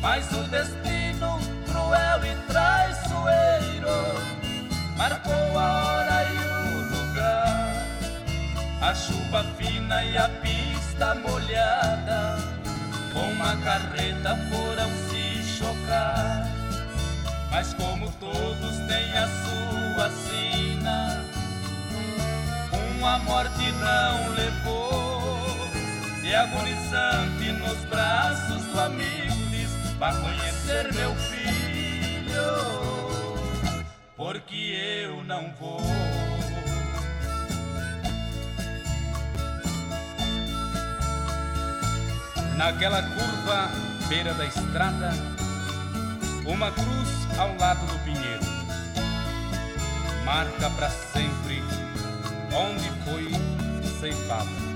[0.00, 3.88] Mas o destino cruel e traiçoeiro
[4.96, 7.86] marcou a hora e o lugar.
[8.80, 12.38] A chuva fina e a pista molhada
[13.12, 16.46] com uma carreta foram se chocar.
[17.50, 20.10] Mas como todos têm a sua
[22.98, 25.48] uma morte não levou.
[26.22, 32.42] E agonizante nos braços do amigo diz: Vá conhecer meu filho,
[34.16, 35.80] porque eu não vou.
[42.56, 43.70] Naquela curva,
[44.08, 45.12] beira da estrada,
[46.44, 48.44] uma cruz ao lado do pinheiro.
[50.24, 51.77] Marca para sempre
[52.54, 53.28] onde foi
[54.00, 54.68] ceifada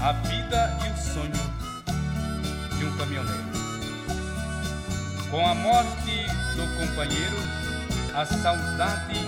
[0.00, 1.32] a vida e o sonho
[2.76, 3.48] de um caminhoneiro.
[5.30, 7.36] Com a morte do companheiro,
[8.14, 9.18] a saudade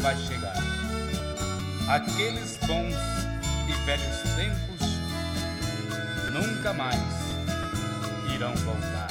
[0.00, 0.56] vai chegar.
[1.88, 2.94] Aqueles bons
[3.68, 4.76] e velhos tempos
[6.32, 7.02] nunca mais
[8.32, 9.08] irão voltar.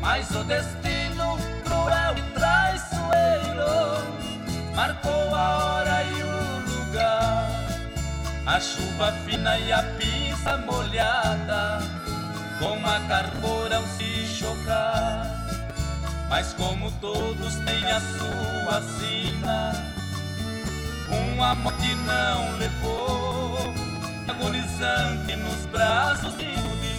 [0.00, 4.31] Mas o destino cruel e traiçoeiro
[4.74, 7.50] marcou a hora e o lugar.
[8.46, 11.80] A chuva fina e a pista molhada,
[12.58, 15.26] com a carbura ao se chocar.
[16.28, 19.72] Mas como todos têm a sua sina,
[21.08, 23.58] uma morte não levou
[24.28, 26.52] agonizante nos braços de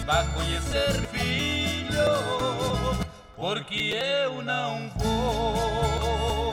[0.06, 1.96] Vá conhecer filho,
[3.34, 6.43] porque eu não vou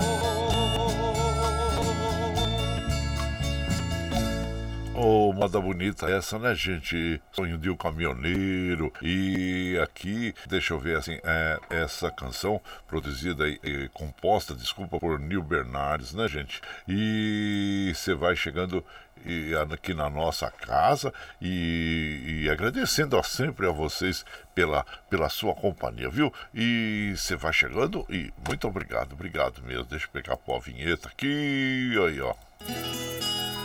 [5.42, 7.20] moda bonita essa, né, gente?
[7.32, 8.94] Sonho de um caminhoneiro.
[9.02, 15.18] E aqui, deixa eu ver assim, é, essa canção produzida e, e composta, desculpa, por
[15.18, 16.62] Neil Bernardes, né, gente?
[16.88, 18.86] E você vai chegando
[19.26, 21.12] e aqui na nossa casa
[21.42, 24.24] e, e agradecendo a sempre a vocês
[24.54, 26.32] pela, pela sua companhia, viu?
[26.54, 29.86] E você vai chegando e muito obrigado, obrigado mesmo.
[29.86, 32.36] Deixa eu pegar a vinheta aqui, aí ó.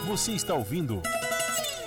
[0.07, 1.03] Você está ouvindo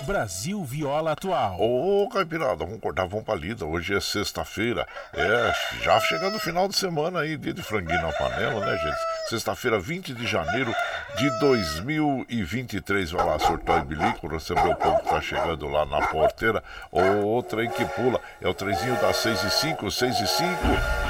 [0.02, 1.56] Brasil Viola Atual.
[1.60, 3.64] Ô, Caipirada, vamos cortar, vamos pra lida.
[3.64, 4.86] Hoje é sexta-feira.
[5.12, 9.28] É, já chegando o final de semana aí, dia de franguinho na panela, né, gente?
[9.28, 10.74] Sexta-feira, 20 de janeiro
[11.16, 13.10] de 2023.
[13.10, 16.62] Vai lá, surtou e bilico, recebeu o povo que tá chegando lá na porteira.
[16.90, 20.50] O trem que pula é o trenzinho das 6 e 5, 6 e 5.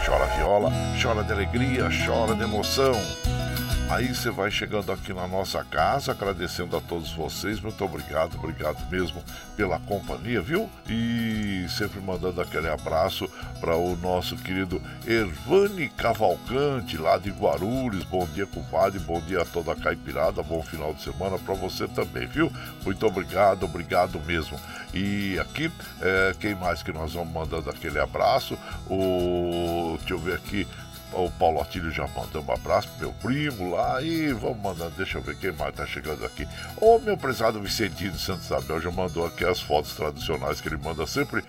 [0.04, 0.70] Chora viola,
[1.00, 2.92] chora de alegria, chora de emoção.
[3.90, 7.60] Aí você vai chegando aqui na nossa casa, agradecendo a todos vocês.
[7.60, 9.20] Muito obrigado, obrigado mesmo
[9.56, 10.70] pela companhia, viu?
[10.88, 13.28] E sempre mandando aquele abraço
[13.60, 18.04] para o nosso querido Ervani Cavalcante, lá de Guarulhos.
[18.04, 19.00] Bom dia, compadre.
[19.00, 20.40] Bom dia a toda a caipirada.
[20.40, 22.48] Bom final de semana para você também, viu?
[22.84, 24.56] Muito obrigado, obrigado mesmo.
[24.94, 25.68] E aqui,
[26.00, 28.56] é, quem mais que nós vamos mandando aquele abraço?
[28.88, 29.96] O.
[29.98, 30.64] Deixa eu ver aqui
[31.12, 35.18] o Paulo Atílio já mandou um abraço pro meu primo lá e vamos mandando, deixa
[35.18, 36.46] eu ver quem mais tá chegando aqui.
[36.76, 40.76] O meu prezado Vicentinho de Santa Isabel já mandou aqui as fotos tradicionais que ele
[40.76, 41.44] manda sempre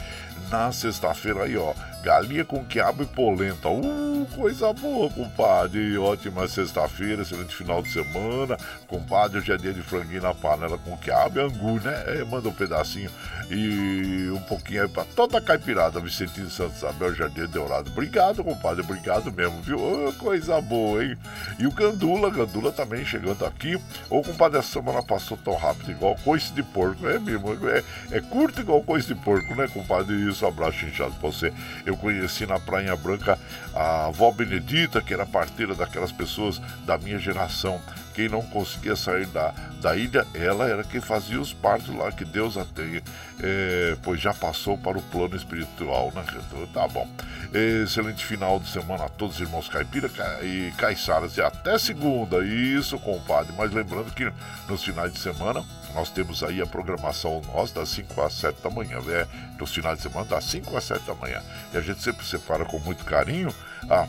[0.49, 1.73] na sexta-feira aí, ó.
[2.01, 3.69] Galinha com quiabo e polenta.
[3.69, 5.97] Uh, coisa boa, compadre.
[5.97, 8.57] Ótima sexta-feira, excelente final de semana.
[8.87, 12.03] Compadre, hoje é dia de franguinho na panela com quiabo e angu, né?
[12.07, 13.11] É, manda um pedacinho
[13.49, 15.99] e um pouquinho aí pra toda a caipirada.
[15.99, 17.91] Vicentinho de Santa Isabel, Jardim Dourado.
[17.91, 18.81] Obrigado, compadre.
[18.81, 19.79] Obrigado mesmo, viu?
[19.79, 21.15] Oh, coisa boa, hein?
[21.59, 23.79] E o Gandula, Gandula também chegando aqui.
[24.09, 27.07] Ô, compadre, essa semana passou tão rápido, igual coice de porco.
[27.07, 30.15] É mesmo, é, é curto igual coice de porco, né, compadre?
[30.15, 31.53] Isso, abraço inchado pra você.
[31.85, 33.37] Eu conheci na Praia Branca
[33.73, 37.81] a avó Benedita, que era parteira daquelas pessoas da minha geração.
[38.13, 42.25] Quem não conseguia sair da, da ilha, ela era quem fazia os partos lá, que
[42.25, 43.01] Deus a tenha,
[43.41, 46.23] é, pois já passou para o plano espiritual, né?
[46.73, 47.07] Tá bom.
[47.53, 50.09] Excelente final de semana a todos, irmãos caipira
[50.41, 51.37] e caiçaras.
[51.37, 53.53] E até segunda, isso, compadre.
[53.57, 54.31] Mas lembrando que
[54.67, 55.63] nos finais de semana
[55.93, 59.27] nós temos aí a programação nós das 5 às 7 da manhã, né?
[59.59, 61.41] Nos finais de semana das 5 às 7 da manhã.
[61.73, 63.53] E a gente sempre separa com muito carinho
[63.89, 64.07] a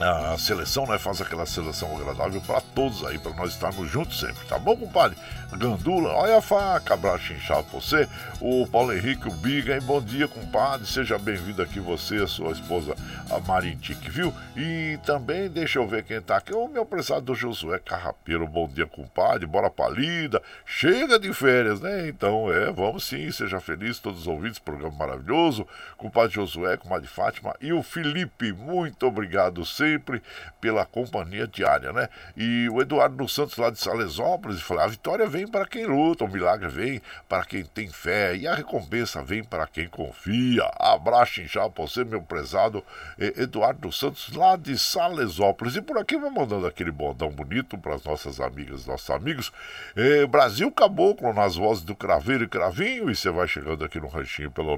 [0.00, 0.98] a seleção, né?
[0.98, 5.16] Faz aquela seleção agradável para todos aí, para nós estarmos juntos sempre, tá bom, compadre?
[5.56, 8.08] Gandula, olha a faca, abraço inchado pra você.
[8.40, 9.82] O Paulo Henrique, o Biga, hein?
[9.82, 10.86] Bom dia, compadre.
[10.86, 12.96] Seja bem-vindo aqui, você, a sua esposa,
[13.30, 14.32] a Marintique, viu?
[14.56, 18.46] E também, deixa eu ver quem tá aqui, o meu prezado Josué Carrapeiro.
[18.46, 19.46] Bom dia, compadre.
[19.46, 20.42] Bora pra lida.
[20.64, 22.08] Chega de férias, né?
[22.08, 25.66] Então, é, vamos sim, seja feliz, todos os ouvintes, programa maravilhoso.
[25.98, 30.22] Compadre Josué, comadre Fátima e o Felipe, muito obrigado sempre
[30.60, 32.08] pela companhia diária, né?
[32.36, 36.24] E o Eduardo dos Santos lá de Salesópolis, falou: a vitória vem para quem luta,
[36.24, 40.70] o milagre vem para quem tem fé e a recompensa vem para quem confia.
[40.78, 41.32] Abraço
[41.74, 42.84] para você, meu prezado
[43.18, 45.76] Eduardo dos Santos, lá de Salesópolis.
[45.76, 49.52] E por aqui vamos mandando aquele bondão bonito para as nossas amigas, nossos amigos.
[49.96, 53.10] É, Brasil Caboclo nas vozes do Craveiro e Cravinho.
[53.10, 54.76] E você vai chegando aqui no ranchinho pelo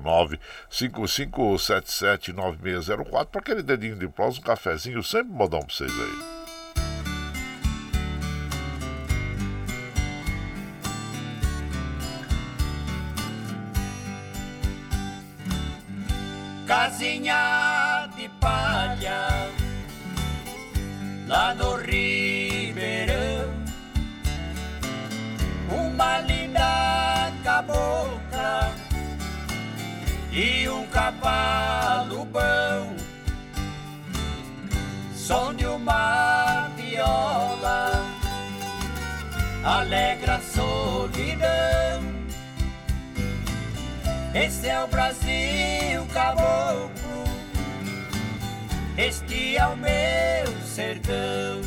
[0.70, 6.34] 955779604 para aquele dedinho de prós, um cafezinho, sempre modão para vocês aí.
[16.66, 19.51] casinha de palha
[21.26, 23.53] lá no Ribeirão.
[25.70, 28.74] Uma linda cabocla
[30.32, 32.93] e um cavalo bom,
[35.24, 38.04] de uma viola,
[39.64, 42.02] alegra a solidão.
[44.34, 47.24] Esse é o Brasil caboclo,
[48.98, 51.62] este é o meu sertão.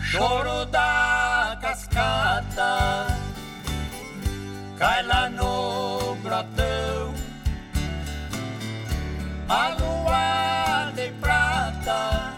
[0.00, 1.23] Choro da
[1.64, 3.06] cascata
[4.78, 7.14] cai lá no brotão.
[9.48, 12.34] A lua de prata,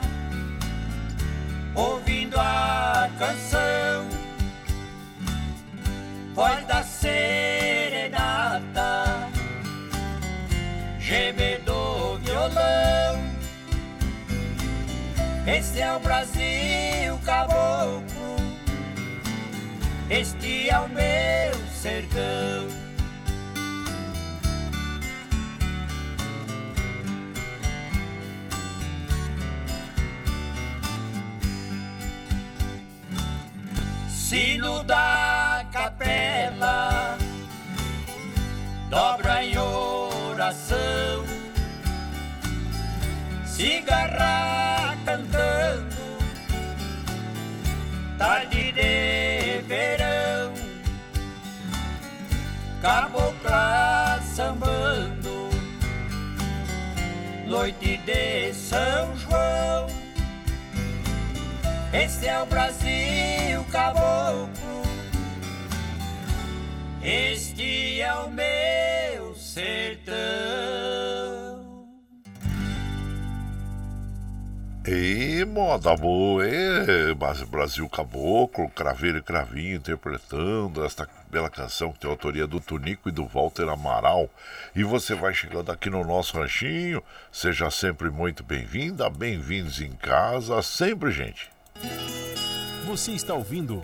[1.75, 4.07] ouvindo a canção,
[6.33, 8.09] voz da serenata,
[11.01, 13.17] geme do violão.
[15.49, 18.16] Esse é o Brasil caboclo
[20.09, 22.87] este é o meu sertão.
[34.09, 37.17] Sino da capela
[38.91, 41.25] dobra em oração,
[43.45, 45.97] cigarra cantando,
[48.19, 48.96] tarde de
[52.87, 55.51] cabocla sambando,
[57.45, 59.89] noite de São João.
[61.93, 64.83] Esse é o Brasil caboclo,
[67.03, 70.17] este é o meu sertão.
[74.87, 77.13] E moda boa, é
[77.51, 81.05] Brasil Caboclo, Craveiro e Cravinho interpretando esta
[81.37, 84.31] bela canção que tem autoria do Tunico e do Walter Amaral.
[84.75, 90.63] E você vai chegando aqui no nosso ranchinho, seja sempre muito bem-vinda, bem-vindos em casa,
[90.63, 91.51] sempre, gente.
[92.87, 93.83] Você está ouvindo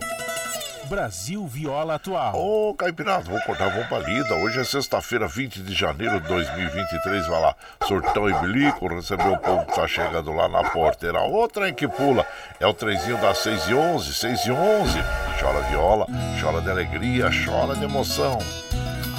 [0.85, 2.35] Brasil Viola Atual.
[2.35, 4.35] Ô, oh, Caipirada, vou cortar a bomba lida.
[4.35, 7.27] Hoje é sexta-feira, 20 de janeiro de 2023.
[7.27, 7.55] Vai lá,
[7.87, 11.21] surtão e bilico, receber o povo que tá chegando lá na porteira.
[11.21, 12.25] Outra em que pula
[12.59, 14.99] é o trenzinho das 6 e 11, 6 e 11.
[15.39, 16.07] Chora viola,
[16.41, 18.37] chora de alegria, chora de emoção.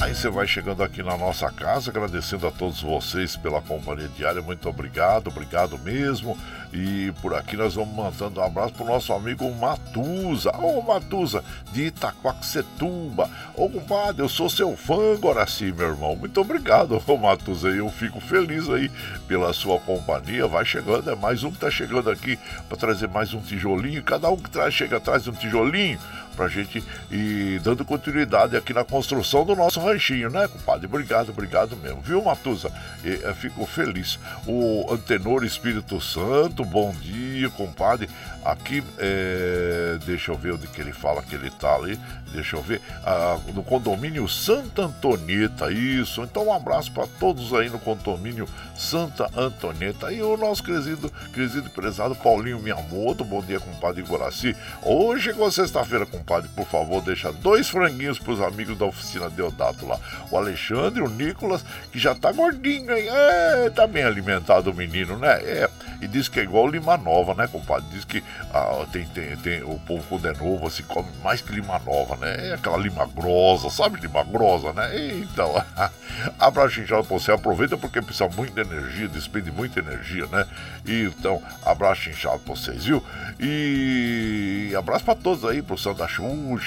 [0.00, 4.42] Aí você vai chegando aqui na nossa casa, agradecendo a todos vocês pela companhia diária.
[4.42, 6.36] Muito obrigado, obrigado mesmo.
[6.72, 10.50] E por aqui nós vamos mandando um abraço pro nosso amigo Matusa.
[10.56, 13.30] Ô Matusa, de Itaquaquecetuba.
[13.54, 15.16] Ô compadre, eu sou seu fã
[15.46, 16.16] sim, meu irmão.
[16.16, 17.68] Muito obrigado, ô Matusa.
[17.68, 18.90] Eu fico feliz aí
[19.28, 20.48] pela sua companhia.
[20.48, 22.36] Vai chegando, é mais um que tá chegando aqui
[22.68, 24.02] para trazer mais um tijolinho.
[24.02, 25.98] Cada um que traz, chega atrás de um tijolinho
[26.34, 30.86] pra gente ir dando continuidade aqui na construção do nosso ranchinho, né, compadre?
[30.86, 32.70] Obrigado, obrigado mesmo, viu, Matusa?
[33.04, 34.18] Eu fico feliz.
[34.46, 38.08] O Antenor Espírito Santo, bom dia, compadre.
[38.44, 41.98] Aqui, é, deixa eu ver onde que ele fala que ele tá ali.
[42.30, 42.82] Deixa eu ver.
[43.02, 46.22] Ah, no condomínio Santa Antonieta, isso.
[46.22, 50.12] Então, um abraço para todos aí no condomínio Santa Antonieta.
[50.12, 53.24] E o nosso querido, querido prezado Paulinho Miyamoto.
[53.24, 54.54] Bom dia, compadre Guaraci.
[54.82, 56.23] Hoje, com sexta-feira, compadre,
[56.54, 59.98] por favor, deixa dois franguinhos pros amigos da oficina Deodato lá.
[60.30, 63.08] O Alexandre, o Nicolas, que já tá gordinho aí.
[63.08, 65.32] É, tá bem alimentado o menino, né?
[65.42, 65.70] É.
[66.00, 67.86] E diz que é igual Lima Nova, né, compadre?
[67.90, 68.22] Diz que
[68.52, 72.16] ah, tem, tem, tem, o povo quando é novo, assim, come mais que lima nova,
[72.16, 72.50] né?
[72.50, 74.90] É aquela lima grossa, sabe lima grossa, né?
[75.12, 75.54] Então,
[76.38, 80.46] abraço inchado pra você, aproveita porque precisa muita energia, despende muita energia, né?
[80.86, 83.02] E, então, abraço inchado pra vocês, viu?
[83.40, 86.06] E abraço pra todos aí, pro Santa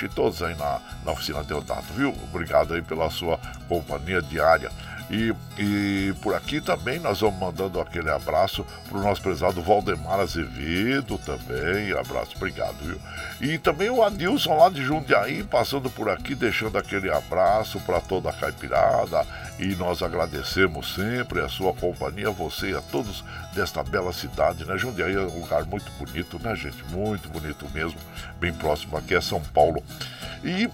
[0.06, 2.14] E todos aí na, na oficina Deodato, viu?
[2.24, 4.72] Obrigado aí pela sua companhia diária.
[5.10, 10.20] E, e por aqui também nós vamos mandando aquele abraço para o nosso prezado Valdemar
[10.20, 11.94] Azevedo também.
[11.94, 13.00] Abraço, obrigado, viu?
[13.40, 18.30] E também o Adilson lá de Jundiaí passando por aqui, deixando aquele abraço para toda
[18.30, 19.26] a caipirada.
[19.60, 24.78] E nós agradecemos sempre a sua companhia, você e a todos desta bela cidade, né?
[24.78, 26.84] Jundiaí é um lugar muito bonito, né, gente?
[26.92, 28.00] Muito bonito mesmo.
[28.40, 29.82] Bem próximo aqui é São Paulo.
[30.44, 30.70] E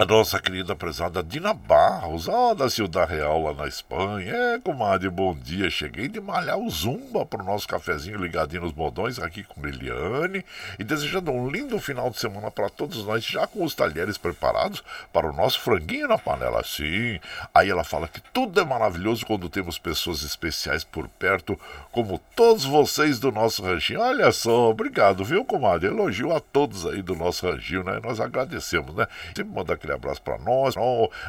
[0.00, 4.32] a nossa querida prezada Dina Barros, ó, da Ciudad Real lá na Espanha.
[4.32, 5.68] É, comadre, bom dia.
[5.68, 10.44] Cheguei de malhar o Zumba pro nosso cafezinho ligadinho nos modões aqui com Eliane
[10.78, 14.84] e desejando um lindo final de semana para todos nós, já com os talheres preparados
[15.12, 16.62] para o nosso franguinho na panela.
[16.62, 17.18] Sim.
[17.52, 21.58] Aí ela fala que tudo é maravilhoso quando temos pessoas especiais por perto,
[21.90, 24.00] como todos vocês do nosso ranchinho.
[24.00, 25.88] Olha só, obrigado, viu, comadre?
[25.88, 27.98] Elogio a todos aí do nosso ranchinho, né?
[28.00, 29.08] Nós agradecemos, né?
[29.34, 30.74] Sempre manda aquele abraço para nós,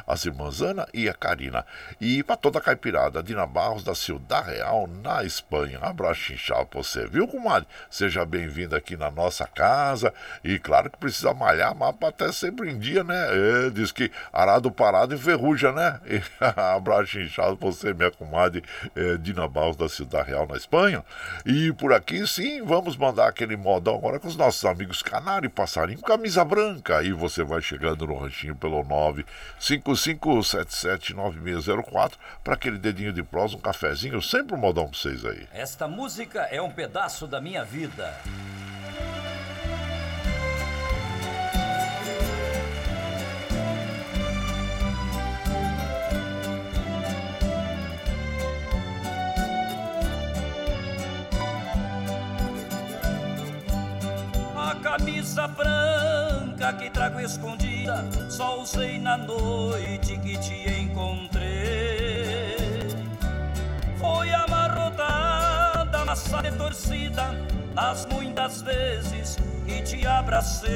[0.06, 1.66] as irmãs Ana e a Karina.
[2.00, 5.80] E para toda a caipirada, Dina Barros da Ciudad Real, na Espanha.
[5.80, 7.68] Um abraço inchado pra você, viu, comadre?
[7.90, 10.14] Seja bem-vindo aqui na nossa casa.
[10.44, 13.28] E claro que precisa malhar, mas até sempre em dia, né?
[13.30, 16.00] É, diz que arado parado enferruja, né?
[16.06, 16.22] E,
[16.76, 18.64] abraço inchado pra você, minha comadre
[18.96, 21.04] é, Dina Barros da Ciudad Real, na Espanha.
[21.46, 25.50] E por aqui, sim, vamos mandar aquele modão agora com os nossos amigos Canário e
[25.50, 26.98] Passarinho, camisa branca.
[26.98, 28.84] Aí você vai chegando no ranchinho pelo
[29.60, 35.48] 955779604 para aquele dedinho de prosa, um cafezinho, sempre um modão para vocês aí.
[35.54, 38.14] Esta música é um pedaço da minha vida.
[54.82, 57.69] camisa branca que trago escondida,
[58.30, 62.58] só usei na noite que te encontrei.
[63.98, 67.32] Foi amarrotada, massa de torcida,
[67.74, 70.70] nas muitas vezes que te abracei.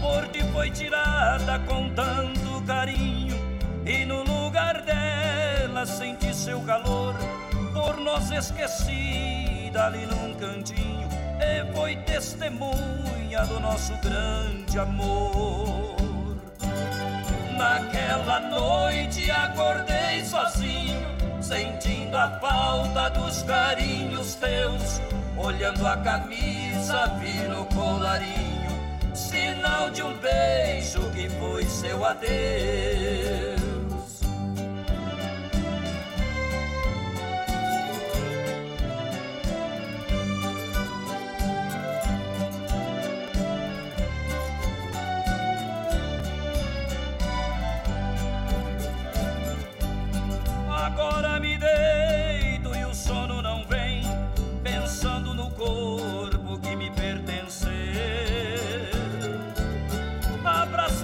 [0.00, 3.36] Por foi tirada com tanto carinho,
[3.86, 7.14] e no lugar dela senti seu calor,
[7.72, 15.96] por nós esquecida ali num cantinho e foi testemunha do nosso grande amor.
[17.56, 21.00] Naquela noite acordei sozinho,
[21.40, 25.00] sentindo a falta dos carinhos teus.
[25.36, 28.70] Olhando a camisa, vi no colarinho,
[29.14, 33.61] sinal de um beijo que foi seu adeus.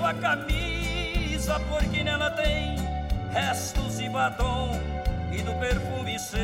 [0.09, 2.76] Sua camisa, porque nela tem
[3.30, 4.80] restos de batom
[5.32, 6.39] e do perfume seu.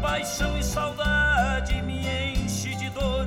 [0.00, 3.26] Paixão e saudade me enche de dor,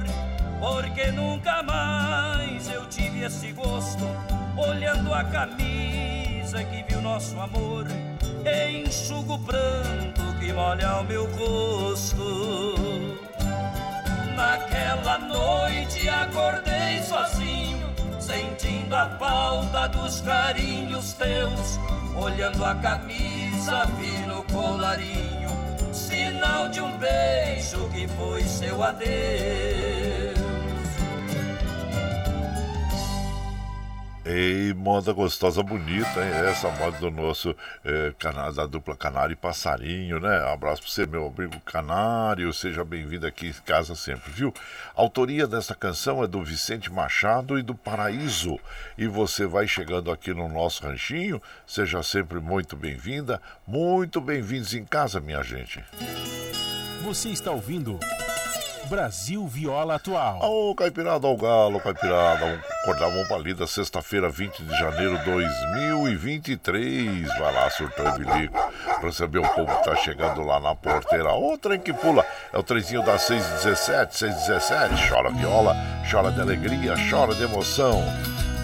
[0.59, 4.05] porque nunca mais eu tive esse gosto.
[4.55, 5.68] Olhando a camisa que
[7.29, 7.85] nosso amor,
[8.71, 12.75] enxugo o pranto que molha o meu rosto.
[14.35, 17.87] Naquela noite acordei sozinho,
[18.19, 21.79] sentindo a falta dos carinhos teus.
[22.15, 25.49] Olhando a camisa, vi no colarinho,
[25.93, 29.98] sinal de um beijo que foi seu adeus.
[34.31, 36.31] Ei, moda gostosa, bonita, hein?
[36.47, 40.37] Essa moda do nosso é, canal, da dupla Canário e Passarinho, né?
[40.53, 42.53] Abraço para você, meu amigo Canário.
[42.53, 44.53] Seja bem-vindo aqui em casa sempre, viu?
[44.95, 48.59] A autoria dessa canção é do Vicente Machado e do Paraíso.
[48.95, 51.41] E você vai chegando aqui no nosso ranchinho.
[51.65, 55.83] Seja sempre muito bem-vinda, muito bem-vindos em casa, minha gente.
[57.01, 57.99] Você está ouvindo.
[58.89, 60.39] Brasil Viola Atual.
[60.41, 67.27] Ô, Caipirada ao Galo, Caipirada, um acordar pra lida, sexta-feira, 20 de janeiro de 2023.
[67.37, 68.57] Vai lá, surtou bilico,
[68.99, 71.31] pra saber o povo que tá chegando lá na porteira.
[71.33, 75.07] Ô, trem que pula, é o trenzinho das 6h17, 6h17.
[75.07, 75.75] Chora viola,
[76.09, 78.03] chora de alegria, chora de emoção.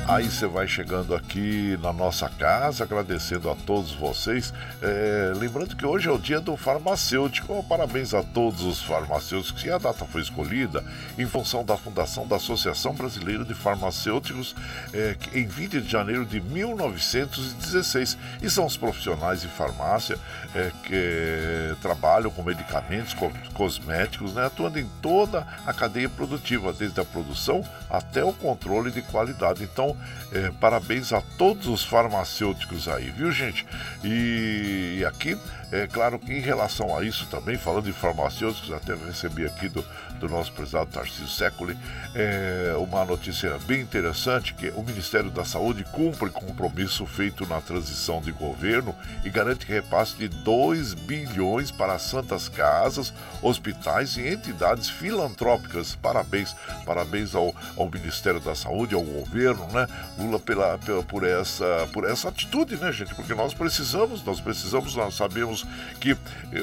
[0.08, 4.53] Aí você vai chegando aqui na nossa casa, agradecendo a todos vocês.
[4.80, 7.64] É, lembrando que hoje é o dia do farmacêutico.
[7.64, 9.64] parabéns a todos os farmacêuticos.
[9.64, 10.84] E a data foi escolhida
[11.18, 14.56] em função da fundação da Associação Brasileira de Farmacêuticos
[14.93, 18.16] é, em 20 de janeiro de 1916.
[18.43, 20.20] E são os profissionais de farmácia
[20.53, 27.01] é, que trabalham com medicamentos, com cosméticos, né, atuando em toda a cadeia produtiva, desde
[27.01, 29.64] a produção até o controle de qualidade.
[29.64, 29.95] Então,
[30.32, 33.66] é, parabéns a todos os farmacêuticos aí, viu, gente?
[34.04, 35.38] E, e aqui,
[35.72, 39.84] é claro que em relação a isso também, falando de farmacêuticos, até recebi aqui do,
[40.20, 41.78] do nosso prezado Tarcísio Séculi,
[42.13, 48.22] é, uma notícia bem interessante que o Ministério da Saúde cumpre compromisso feito na transição
[48.22, 55.95] de governo e garante repasse de 2 bilhões para santas casas, hospitais e entidades filantrópicas.
[55.95, 56.55] Parabéns,
[56.86, 59.88] parabéns ao, ao Ministério da Saúde, ao governo, né?
[60.18, 63.13] Lula pela, pela, por, essa, por essa atitude, né, gente?
[63.16, 65.55] Porque nós precisamos, nós precisamos, nós sabemos
[65.99, 66.18] que eh,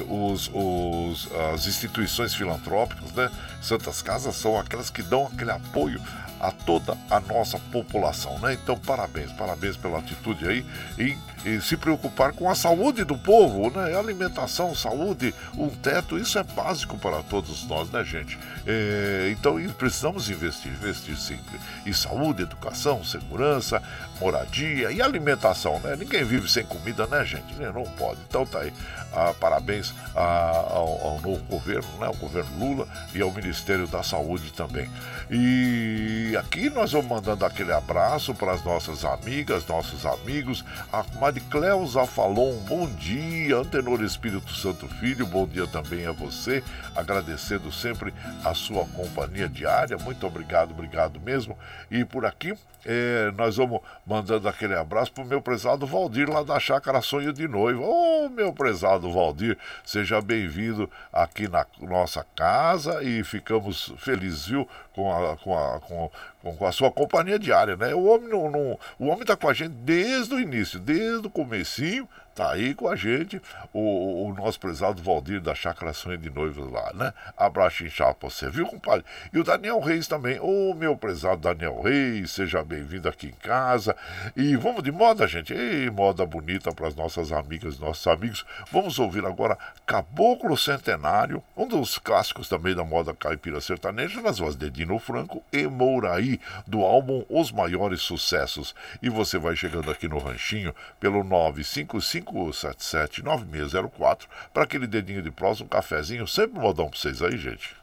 [0.07, 3.31] os, os, as instituições filantrópicas, né?
[3.61, 6.01] Santas Casas são aquelas que dão aquele apoio
[6.43, 8.53] a toda a nossa população, né?
[8.53, 10.65] Então, parabéns, parabéns pela atitude aí
[10.99, 11.17] em
[11.61, 13.97] se preocupar com a saúde do povo, né?
[13.97, 18.37] Alimentação, saúde, um teto, isso é básico para todos nós, né, gente?
[18.67, 23.81] É, então, precisamos investir, investir sempre em saúde, educação, segurança,
[24.19, 25.95] moradia e alimentação, né?
[25.95, 27.53] Ninguém vive sem comida, né, gente?
[27.55, 28.19] Não pode.
[28.27, 28.73] Então, tá aí.
[29.13, 32.07] Ah, parabéns ao, ao novo governo, né?
[32.07, 34.89] Ao governo Lula e ao Ministério da Saúde também.
[35.29, 40.65] E E aqui nós vamos mandando aquele abraço para as nossas amigas, nossos amigos.
[40.91, 43.57] A comadre Cleusa Falon, bom dia.
[43.57, 46.63] Antenor Espírito Santo Filho, bom dia também a você.
[46.95, 48.11] Agradecendo sempre
[48.43, 49.95] a sua companhia diária.
[49.99, 51.55] Muito obrigado, obrigado mesmo.
[51.91, 56.43] E por aqui é, nós vamos mandando aquele abraço para o meu prezado Valdir, lá
[56.43, 57.81] da Chácara Sonho de Noiva.
[57.81, 64.67] Ô, oh, meu prezado Valdir, seja bem-vindo aqui na nossa casa e ficamos felizes, viu,
[64.93, 66.11] com a, com a, com,
[66.41, 67.93] com a sua companhia diária, né?
[67.93, 71.29] O homem não, não o homem está com a gente desde o início, desde o
[71.29, 73.39] comecinho, Tá aí com a gente
[73.71, 77.13] o, o nosso prezado Valdir da Chácara Sonho de Noivas lá, né?
[77.37, 79.05] Abraço inchado pra você, viu, compadre?
[79.31, 80.39] E o Daniel Reis também.
[80.39, 83.95] Ô, meu prezado Daniel Reis, seja bem-vindo aqui em casa.
[84.35, 85.53] E vamos de moda, gente.
[85.53, 88.43] Ei, moda bonita para as nossas amigas, nossos amigos.
[88.71, 89.55] Vamos ouvir agora
[89.85, 95.43] Caboclo Centenário, um dos clássicos também da moda caipira sertaneja, nas vozes de Dino Franco
[95.51, 98.73] e Mouraí, do álbum Os Maiores Sucessos.
[99.03, 104.21] E você vai chegando aqui no Ranchinho pelo 955 35779604
[104.53, 107.75] para aquele dedinho de prosa, um cafezinho, sempre modão para vocês aí, gente.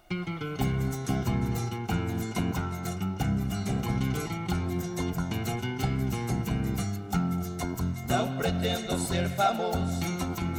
[8.08, 10.00] Não pretendo ser famoso,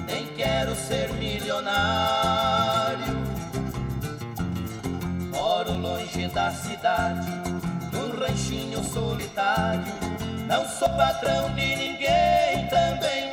[0.08, 3.22] nem quero ser milionário.
[5.32, 7.28] Moro longe da cidade,
[7.92, 9.84] num ranchinho solitário.
[10.48, 13.31] Não sou patrão de ninguém, também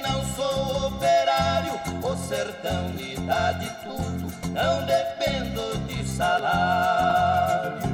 [2.39, 7.89] sertão me dá de tudo, não dependo de salário.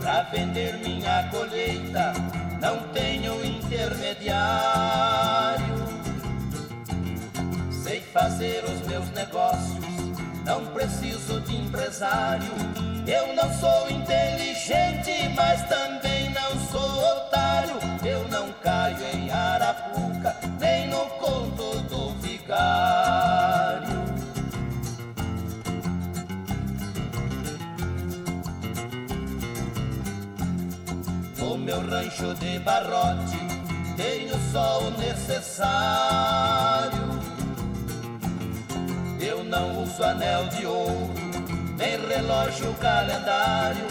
[0.00, 2.12] Pra vender minha colheita,
[2.60, 4.40] não tenho intermediário.
[7.70, 9.84] Sei fazer os meus negócios,
[10.44, 12.50] não preciso de empresário.
[13.06, 17.19] Eu não sou inteligente, mas também não sou
[31.60, 33.38] meu rancho de barrote,
[33.96, 35.60] tenho só o necessário.
[39.20, 41.14] Eu não uso anel de ouro,
[41.76, 43.86] nem relógio calendário.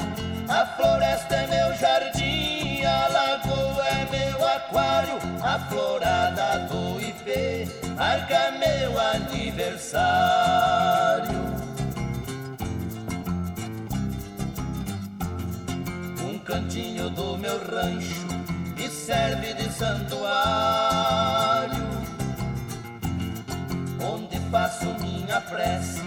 [0.47, 5.19] A floresta é meu jardim, a lagoa é meu aquário.
[5.43, 9.99] A florada do IP marca meu aniversário.
[16.49, 18.25] Cantinho do meu rancho
[18.75, 21.29] me serve de santuário
[24.01, 26.01] onde faço minha prece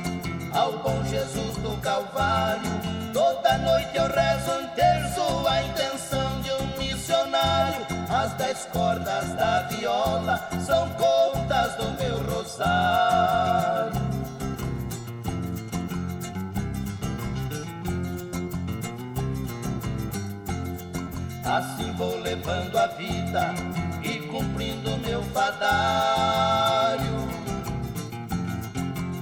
[0.52, 2.70] ao bom Jesus do Calvário.
[3.12, 7.86] Toda noite eu rezo um terço, a intenção de um missionário.
[8.10, 13.81] As dez cordas da viola são contas do meu rosário.
[23.32, 23.54] Vida
[24.04, 27.02] e cumprindo meu fadário.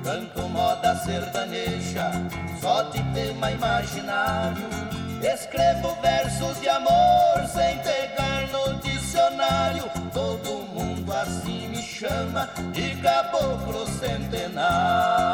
[0.03, 2.11] Canto moda sertaneja,
[2.61, 4.69] só de tema imaginário.
[5.23, 9.85] Escrevo versos de amor sem pegar no dicionário.
[10.13, 15.31] Todo mundo assim me chama de caboclo centenário.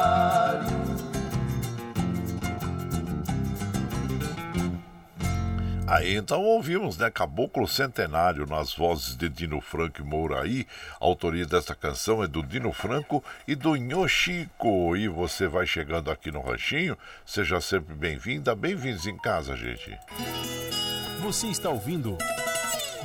[5.87, 7.11] Aí então ouvimos, né?
[7.11, 10.67] Caboclo Centenário nas vozes de Dino Franco e Mouraí.
[11.01, 14.97] A autoria desta canção é do Dino Franco e do Nhochico.
[14.97, 19.97] E você vai chegando aqui no Ranchinho, seja sempre bem-vinda, bem-vindos em casa, gente.
[21.21, 22.19] Você está ouvindo.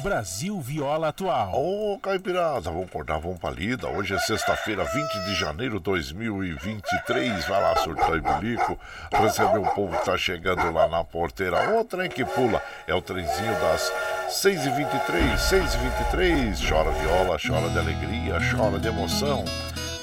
[0.02, 1.54] Brasil Viola Atual.
[1.54, 3.88] Ô, oh, Caipirada, vamos cortar, vamos pra lida.
[3.88, 7.45] Hoje é sexta-feira, 20 de janeiro de 2023.
[7.47, 8.80] Vai lá, surtar e bilico.
[9.12, 11.78] Receber o povo que tá chegando lá na porteira.
[11.78, 12.62] Ô, trem que pula.
[12.88, 13.91] É o trenzinho das
[14.30, 16.68] 6h23, 6h23.
[16.68, 19.45] Chora viola, chora de alegria, chora de emoção.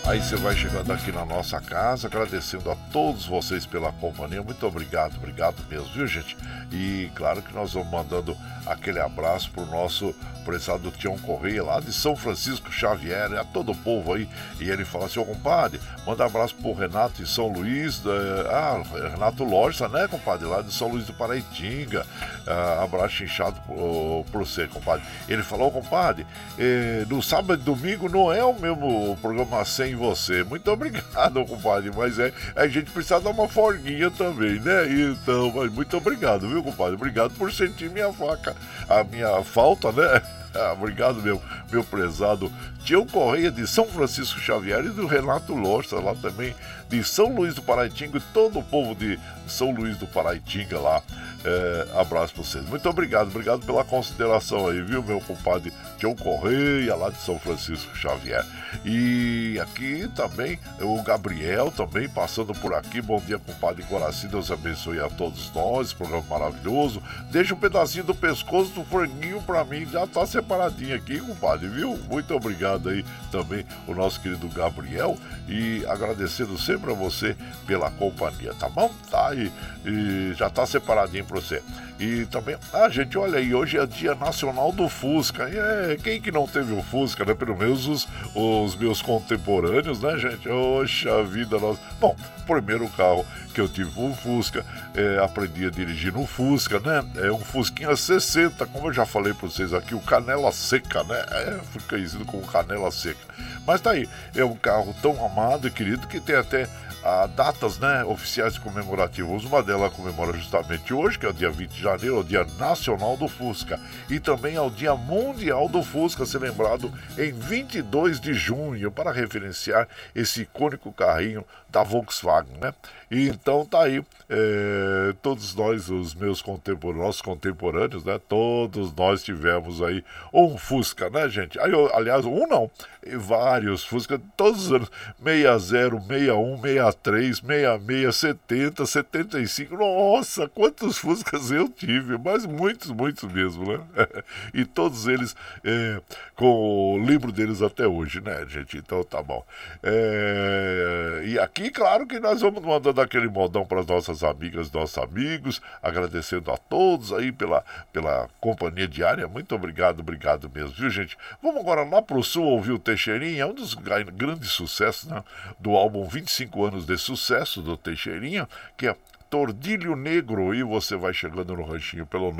[0.08, 4.42] Aí você vai chegando aqui na nossa casa, agradecendo a todos vocês pela companhia.
[4.42, 6.34] Muito obrigado, obrigado mesmo, viu, gente?
[6.72, 8.34] E claro que nós vamos mandando
[8.66, 10.14] aquele abraço pro nosso
[10.48, 14.26] prezado Tião Correia, lá de São Francisco Xavier, a todo o povo aí.
[14.58, 18.10] E ele fala assim: Ô compadre, manda abraço pro Renato em São Luís, da,
[18.50, 22.06] ah, Renato Loja, né, compadre, lá de São Luís do Paraitinga.
[22.46, 25.04] Ah, abraço inchado pro, pro você, compadre.
[25.28, 26.26] Ele falou: compadre,
[26.58, 30.42] eh, no sábado e domingo não é o mesmo programa sem você.
[30.42, 31.90] Muito obrigado, compadre.
[31.94, 34.86] Mas é, a gente precisa dar uma folguinha também, né?
[34.88, 36.94] Então, mas muito obrigado, viu, compadre?
[36.94, 38.56] Obrigado por sentir minha faca,
[38.88, 40.22] a minha falta, né?
[40.54, 41.40] Ah, obrigado, meu,
[41.70, 42.50] meu prezado
[42.84, 46.54] Tião Correia de São Francisco Xavier e do Renato Locha, lá também
[46.88, 51.02] de São Luís do Paraitinga e todo o povo de São Luís do Paraitinga lá.
[51.44, 52.64] É, abraço pra vocês.
[52.64, 57.94] Muito obrigado, obrigado pela consideração aí, viu, meu compadre Tião Correia, lá de São Francisco
[57.96, 58.44] Xavier.
[58.84, 63.00] E aqui também o Gabriel, também passando por aqui.
[63.00, 64.28] Bom dia, compadre Guaraci.
[64.28, 65.92] Deus abençoe a todos nós.
[65.92, 67.02] Programa maravilhoso.
[67.30, 69.86] Deixa um pedacinho do pescoço do franguinho pra mim.
[69.86, 71.98] Já tá separadinho aqui, compadre, viu?
[72.08, 75.18] Muito obrigado aí também o nosso querido Gabriel.
[75.48, 77.36] E agradecendo sempre a você
[77.66, 78.92] pela companhia, tá bom?
[79.10, 79.52] Tá aí.
[79.84, 81.62] E já tá separadinho pra você.
[81.98, 85.48] E também, ah, gente, olha aí, hoje é dia nacional do Fusca.
[85.48, 87.34] E é, quem que não teve o Fusca, né?
[87.34, 90.48] Pelo menos os, os meus contemporâneos, né, gente?
[90.48, 91.76] Oxa vida, nós.
[92.00, 97.04] Bom, primeiro carro que eu tive um Fusca, é, aprendi a dirigir no Fusca, né?
[97.16, 101.24] É um Fusquinha 60, como eu já falei para vocês aqui, o Canela Seca, né?
[101.30, 103.18] É, fui conhecido como Canela Seca.
[103.66, 106.68] Mas tá aí, é um carro tão amado e querido que tem até
[107.02, 109.44] a datas né, oficiais comemorativas.
[109.44, 112.46] Uma delas comemora justamente hoje, que é o dia 20 de janeiro, é o Dia
[112.58, 113.80] Nacional do Fusca.
[114.10, 119.12] E também é o Dia Mundial do Fusca, ser lembrado em 22 de junho, para
[119.12, 122.72] referenciar esse icônico carrinho da Volkswagen, né?
[123.10, 128.20] E então tá aí, é, todos nós, os meus contemporâneos, nossos contemporâneos, né?
[128.28, 131.58] Todos nós tivemos aí um Fusca, né, gente?
[131.58, 132.70] Aí, aliás, um não,
[133.16, 134.90] vários Fusca, todos os anos,
[135.22, 143.72] 60, 61, 63, 66, 70, 75, nossa, quantos Fuscas eu tive, mas muitos, muitos mesmo,
[143.72, 143.80] né?
[144.52, 146.00] e todos eles é,
[146.34, 148.76] com o livro deles até hoje, né, gente?
[148.76, 149.44] Então tá bom.
[149.82, 154.72] É, e aqui aqui, claro que nós vamos mandando aquele modão para as nossas amigas,
[154.72, 159.28] nossos amigos, agradecendo a todos aí pela, pela companhia diária.
[159.28, 161.16] Muito obrigado, obrigado mesmo, viu, gente?
[161.42, 165.22] Vamos agora lá para o sul ouvir o Teixeirinha, um dos grandes sucessos né,
[165.58, 168.96] do álbum 25 anos de sucesso do Teixeirinha, que é
[169.30, 172.32] Tordilho Negro e você vai chegando no ranchinho pelo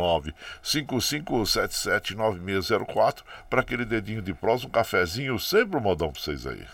[0.62, 3.18] 955779604
[3.51, 6.64] para aquele dedinho de prosa, um cafezinho, sempre um modão para vocês aí.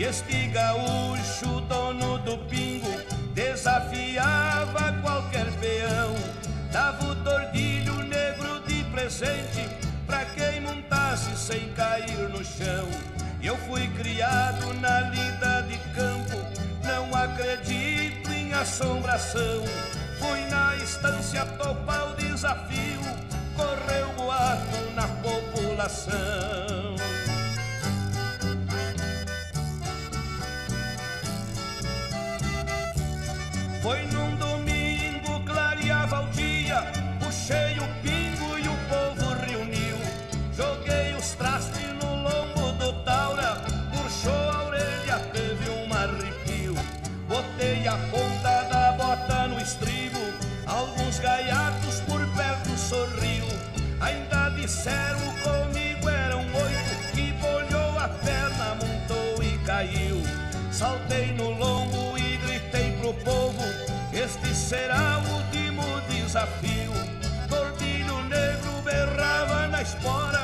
[0.00, 2.88] E este gaúcho, dono do pingo,
[3.34, 6.14] desafiava qualquer peão.
[6.72, 9.68] Dava o tordilho negro de presente
[10.06, 12.88] pra quem montasse sem cair no chão.
[13.42, 16.38] Eu fui criado na lida de campo,
[16.82, 19.62] não acredito em assombração.
[20.18, 23.02] Fui na estância topar o desafio,
[23.54, 27.19] correu boato na população.
[33.82, 34.39] Foi num
[66.30, 66.92] desafio.
[67.48, 70.39] Gordilho negro berrava na espora,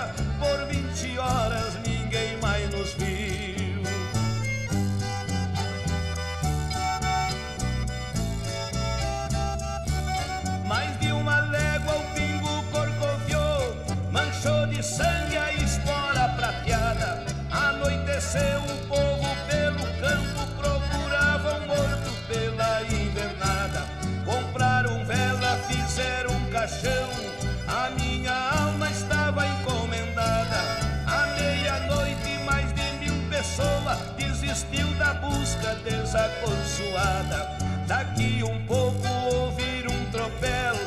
[35.86, 37.56] tristeza consoada.
[37.86, 40.85] Daqui um pouco ouvir um tropel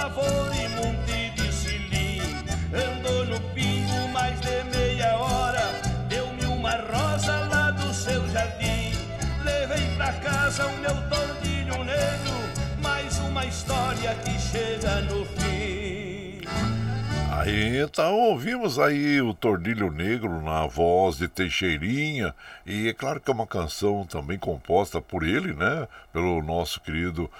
[0.00, 2.20] pavor e monte de cilim.
[2.72, 5.60] Andou no pingo mais de meia hora,
[6.08, 8.92] deu-me uma rosa lá do seu jardim.
[9.44, 12.32] Levei pra casa o meu tordilho negro,
[12.82, 16.40] mais uma história que chega no fim.
[17.40, 22.34] Aí então ouvimos aí o Tordilho Negro na voz de Teixeirinha
[22.66, 25.88] e é claro que é uma canção também composta por ele, né?
[26.12, 27.30] Pelo nosso querido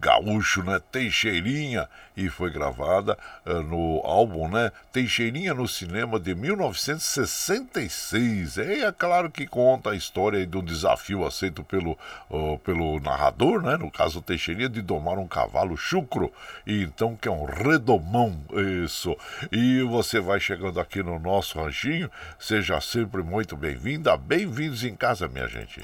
[0.00, 0.80] gaúcho, né?
[0.92, 4.70] Teixeirinha e foi gravada uh, no álbum, né?
[4.92, 8.58] Teixeirinha no cinema de 1966.
[8.58, 11.98] E é claro que conta a história um desafio aceito pelo,
[12.30, 13.78] uh, pelo narrador, né?
[13.78, 16.30] No caso Teixeirinha de domar um cavalo chucro
[16.66, 18.38] e então que é um redomão,
[18.84, 19.16] isso.
[19.50, 25.26] E você vai chegando aqui no nosso ranchinho, seja sempre muito bem-vinda, bem-vindos em casa,
[25.28, 25.80] minha gente.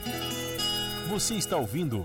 [1.08, 2.04] Você está ouvindo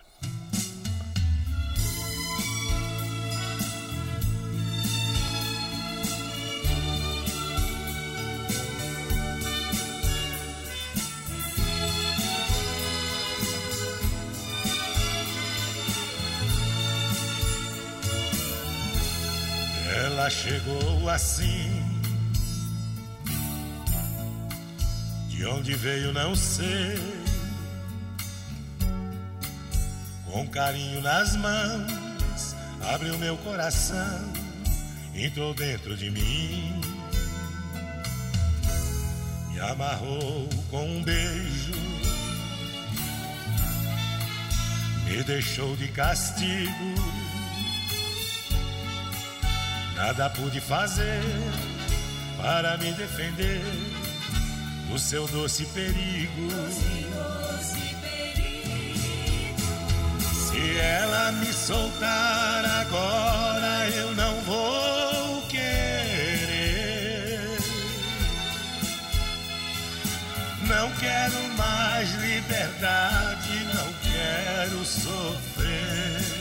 [21.09, 21.83] Assim.
[25.27, 26.97] De onde veio, não sei.
[30.25, 32.55] Com carinho nas mãos,
[32.93, 34.33] abriu meu coração,
[35.15, 36.79] entrou dentro de mim.
[39.51, 41.73] Me amarrou com um beijo,
[45.05, 47.18] me deixou de castigo
[49.99, 51.21] Nada pude fazer
[52.37, 53.61] para me defender.
[54.87, 56.47] no seu doce perigo.
[60.33, 66.79] Se ela me soltar agora, eu não vou querer.
[70.61, 76.38] Não quero mais liberdade, não quero sofrer.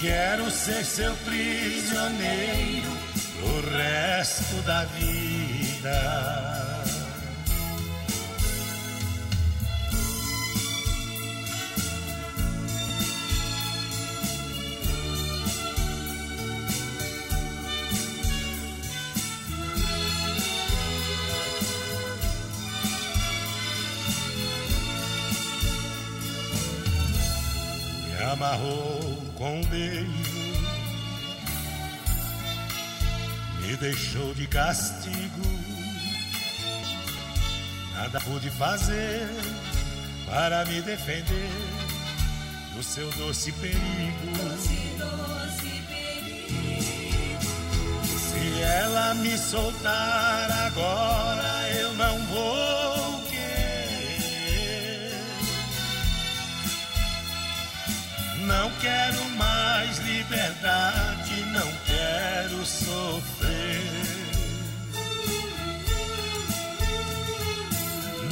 [0.00, 2.90] Quero ser seu prisioneiro
[3.42, 6.71] o resto da vida.
[28.32, 30.06] Amarrou com um beijo,
[33.60, 35.42] me deixou de castigo.
[37.94, 39.28] Nada pude fazer
[40.26, 41.50] para me defender
[42.74, 44.32] do seu doce perigo.
[44.38, 47.42] Doce, doce perigo.
[48.18, 51.51] Se ela me soltar agora,
[58.42, 63.82] Não quero mais liberdade, não quero sofrer.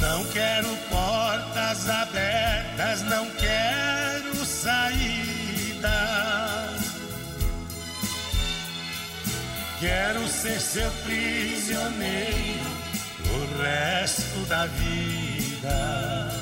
[0.01, 5.91] Não quero portas abertas, não quero saída.
[9.79, 12.67] Quero ser seu prisioneiro
[13.31, 16.40] o resto da vida.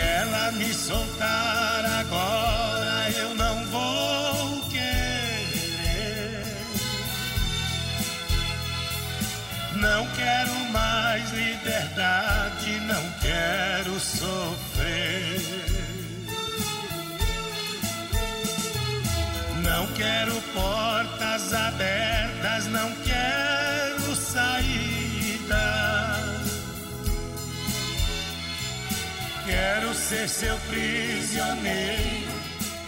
[0.00, 6.44] Ela me soltar agora, eu não vou querer.
[9.76, 15.40] Não quero mais liberdade, não quero sofrer.
[19.62, 23.59] Não quero portas abertas, não quero
[29.50, 32.30] Quero ser seu prisioneiro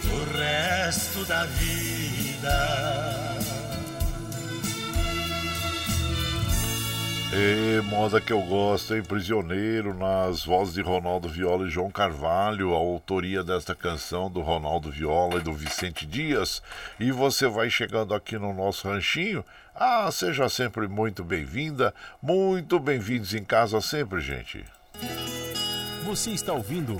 [0.09, 3.33] o resto da vida.
[7.33, 9.03] E moda que eu gosto, hein?
[9.03, 14.89] Prisioneiro, nas vozes de Ronaldo Viola e João Carvalho, a autoria desta canção do Ronaldo
[14.89, 16.63] Viola e do Vicente Dias.
[16.97, 19.43] E você vai chegando aqui no nosso ranchinho.
[19.75, 24.63] Ah, seja sempre muito bem-vinda, muito bem-vindos em casa sempre, gente.
[26.05, 26.99] Você está ouvindo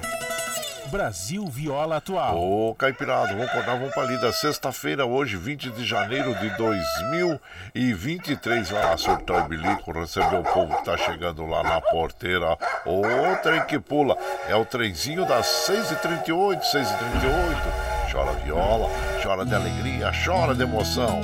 [0.89, 2.39] Brasil Viola Atual.
[2.39, 4.31] Ô, Caipirado, vamos acordar, vamos pra lida.
[4.31, 8.69] Sexta-feira, hoje, 20 de janeiro de 2023.
[8.69, 12.57] Vai lá, surtar o bilico, receber o povo que tá chegando lá na porteira.
[12.85, 13.01] O
[13.41, 14.17] trem que pula.
[14.47, 18.09] É o trenzinho das 6h38, 6h38.
[18.09, 18.89] Chora viola,
[19.21, 21.19] chora de alegria, chora de emoção.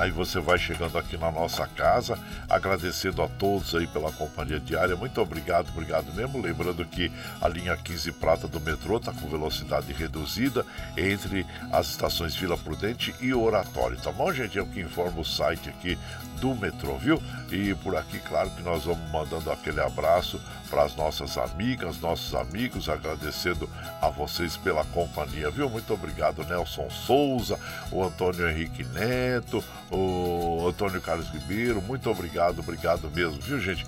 [0.00, 4.96] Aí você vai chegando aqui na nossa casa, agradecendo a todos aí pela companhia diária.
[4.96, 6.40] Muito obrigado, obrigado mesmo.
[6.40, 10.64] Lembrando que a linha 15 Prata do metrô está com velocidade reduzida
[10.96, 14.00] entre as estações Vila Prudente e Oratório.
[14.00, 14.58] Tá bom, gente?
[14.58, 15.98] É o que informa o site aqui
[16.40, 17.22] do metrô, viu?
[17.50, 22.32] E por aqui, claro que nós vamos mandando aquele abraço para as nossas amigas, nossos
[22.32, 23.68] amigos, agradecendo
[24.00, 25.68] a vocês pela companhia, viu?
[25.68, 27.58] Muito obrigado, Nelson Souza,
[27.90, 33.84] o Antônio Henrique Neto, o Antônio Carlos Ribeiro, muito obrigado, obrigado mesmo, viu, gente?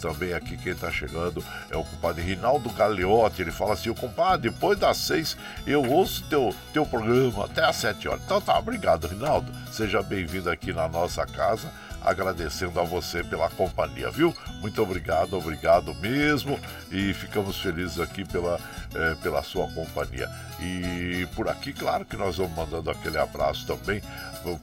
[0.00, 4.50] Também aqui quem está chegando é o compadre Rinaldo Galeotti, ele fala assim, o compadre,
[4.50, 5.34] depois das seis
[5.66, 8.22] eu ouço teu, teu programa até às sete horas.
[8.22, 9.50] Então tá, obrigado, Rinaldo.
[9.72, 11.71] Seja bem-vindo aqui na nossa casa
[12.04, 14.34] agradecendo a você pela companhia, viu?
[14.60, 16.58] Muito obrigado, obrigado mesmo
[16.90, 18.58] e ficamos felizes aqui pela,
[18.94, 20.28] é, pela sua companhia.
[20.62, 24.00] E por aqui, claro que nós vamos mandando aquele abraço também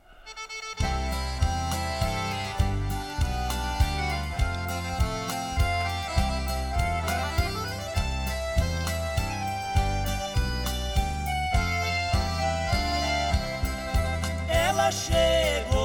[14.90, 15.79] Ela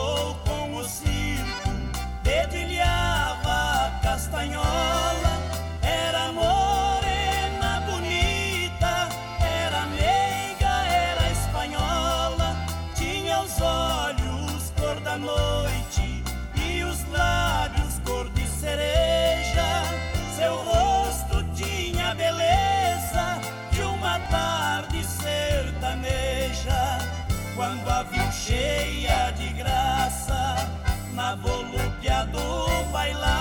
[31.35, 33.34] na volúpia do bailado,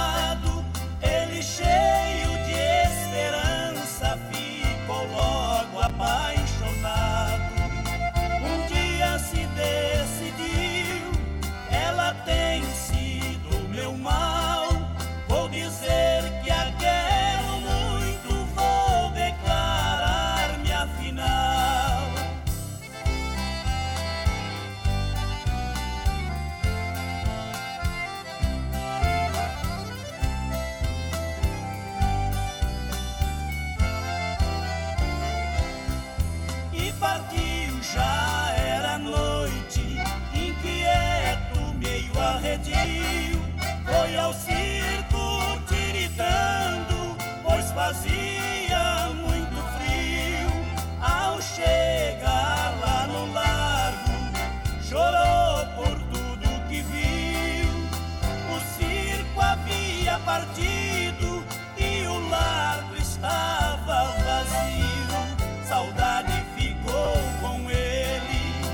[60.33, 61.43] partido
[61.77, 65.19] e o largo estava vazio.
[65.63, 68.65] Saudade ficou com ele,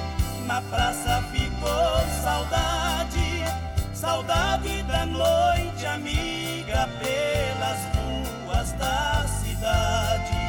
[0.46, 3.44] na praça ficou saudade,
[3.94, 10.40] saudade da noite amiga pelas ruas da cidade.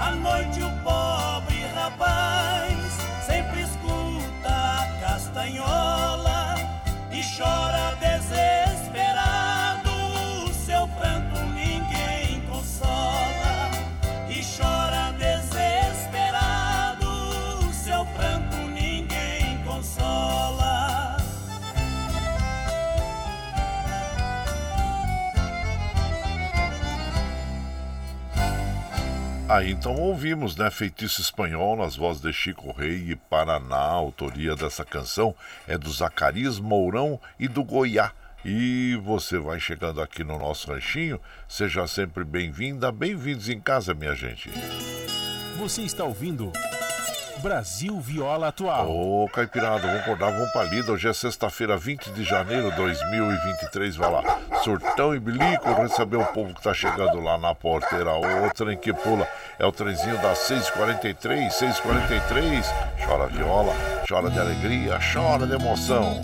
[0.00, 2.76] À noite o pobre rapaz
[3.26, 6.54] sempre escuta a castanhola
[7.10, 7.87] e chora
[29.48, 30.70] Aí então ouvimos, né?
[30.70, 33.76] Feitiço Espanhol nas vozes de Chico Rei e Paraná.
[33.76, 35.34] A autoria dessa canção
[35.66, 38.12] é do Zacarias Mourão e do Goiá.
[38.44, 41.18] E você vai chegando aqui no nosso ranchinho,
[41.48, 44.50] seja sempre bem-vinda, bem-vindos em casa, minha gente.
[45.58, 46.52] Você está ouvindo
[47.42, 48.90] Brasil Viola Atual.
[48.90, 50.92] Ô, Caipirada, vamos acordar, vamos pra lida.
[50.92, 53.96] Hoje é sexta-feira, 20 de janeiro de 2023.
[53.96, 58.12] Vai lá, surtão e bilico, receber o povo que tá chegando lá na porteira.
[58.14, 59.26] O trem que pula
[59.58, 62.64] é o trenzinho das 6h43, 6h43.
[63.06, 63.74] Chora viola,
[64.08, 66.20] chora de alegria, chora de emoção.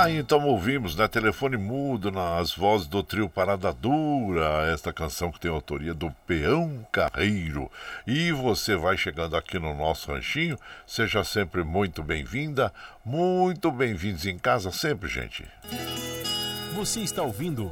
[0.00, 1.06] Aí então ouvimos, né?
[1.06, 6.86] Telefone mudo nas vozes do trio Parada Dura, esta canção que tem autoria do Peão
[6.90, 7.70] Carreiro.
[8.06, 12.72] E você vai chegando aqui no nosso ranchinho, seja sempre muito bem-vinda,
[13.04, 15.44] muito bem-vindos em casa sempre, gente.
[16.74, 17.70] Você está ouvindo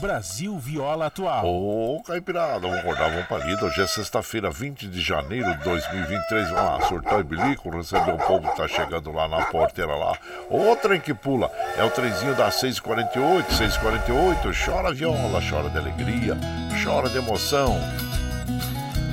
[0.00, 1.44] Brasil Viola Atual.
[1.44, 3.66] Ô, oh, Caipirada, vamos acordar, vamos pra lida.
[3.66, 6.48] Hoje é sexta-feira, 20 de janeiro de 2023.
[6.48, 10.16] Vamos lá, surtar e bilico, receber o povo que tá chegando lá na porteira lá.
[10.48, 14.64] Outra em que pula, é o trenzinho das 6h48, 6h48.
[14.64, 16.36] Chora viola, chora de alegria,
[16.82, 17.78] chora de emoção.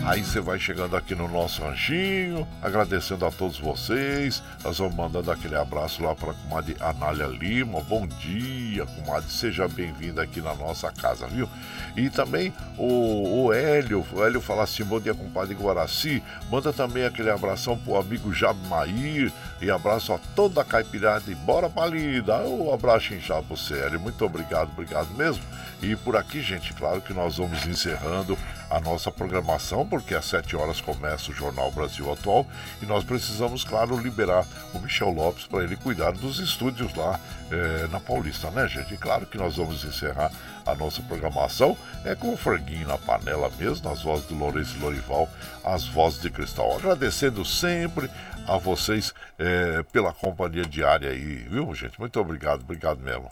[0.07, 4.41] Aí você vai chegando aqui no nosso ranchinho, agradecendo a todos vocês.
[4.63, 7.81] Nós vamos mandando aquele abraço lá para a comadre Anália Lima.
[7.81, 9.29] Bom dia, comadre.
[9.29, 11.49] Seja bem-vinda aqui na nossa casa, viu?
[11.97, 16.23] E também o, o Hélio, o Hélio fala assim: bom dia, compadre Guaraci.
[16.49, 19.29] Manda também aquele abração pro amigo Jamair
[19.61, 22.37] e abraço a toda a caipirada e bora pra lida.
[22.47, 23.99] Um abraço inchado pro Hélio.
[23.99, 25.43] Muito obrigado, obrigado mesmo.
[25.81, 28.37] E por aqui, gente, claro que nós vamos encerrando
[28.69, 32.47] a nossa programação, porque às 7 horas começa o Jornal Brasil Atual
[32.81, 37.19] e nós precisamos, claro, liberar o Michel Lopes para ele cuidar dos estúdios lá
[37.51, 38.93] é, na Paulista, né, gente?
[38.95, 40.31] E claro que nós vamos encerrar
[40.65, 45.29] a nossa programação é com o franguinho na panela mesmo, nas vozes do Lourenço Lorival,
[45.63, 46.75] as vozes de cristal.
[46.75, 48.09] Agradecendo sempre
[48.47, 51.99] a vocês é, pela companhia diária aí, viu, gente?
[51.99, 53.31] Muito obrigado, obrigado mesmo.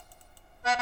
[0.66, 0.74] Tchau,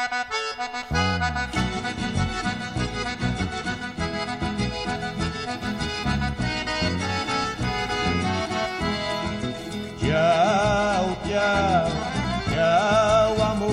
[11.27, 11.85] tchau,
[12.49, 13.69] tchau, amor.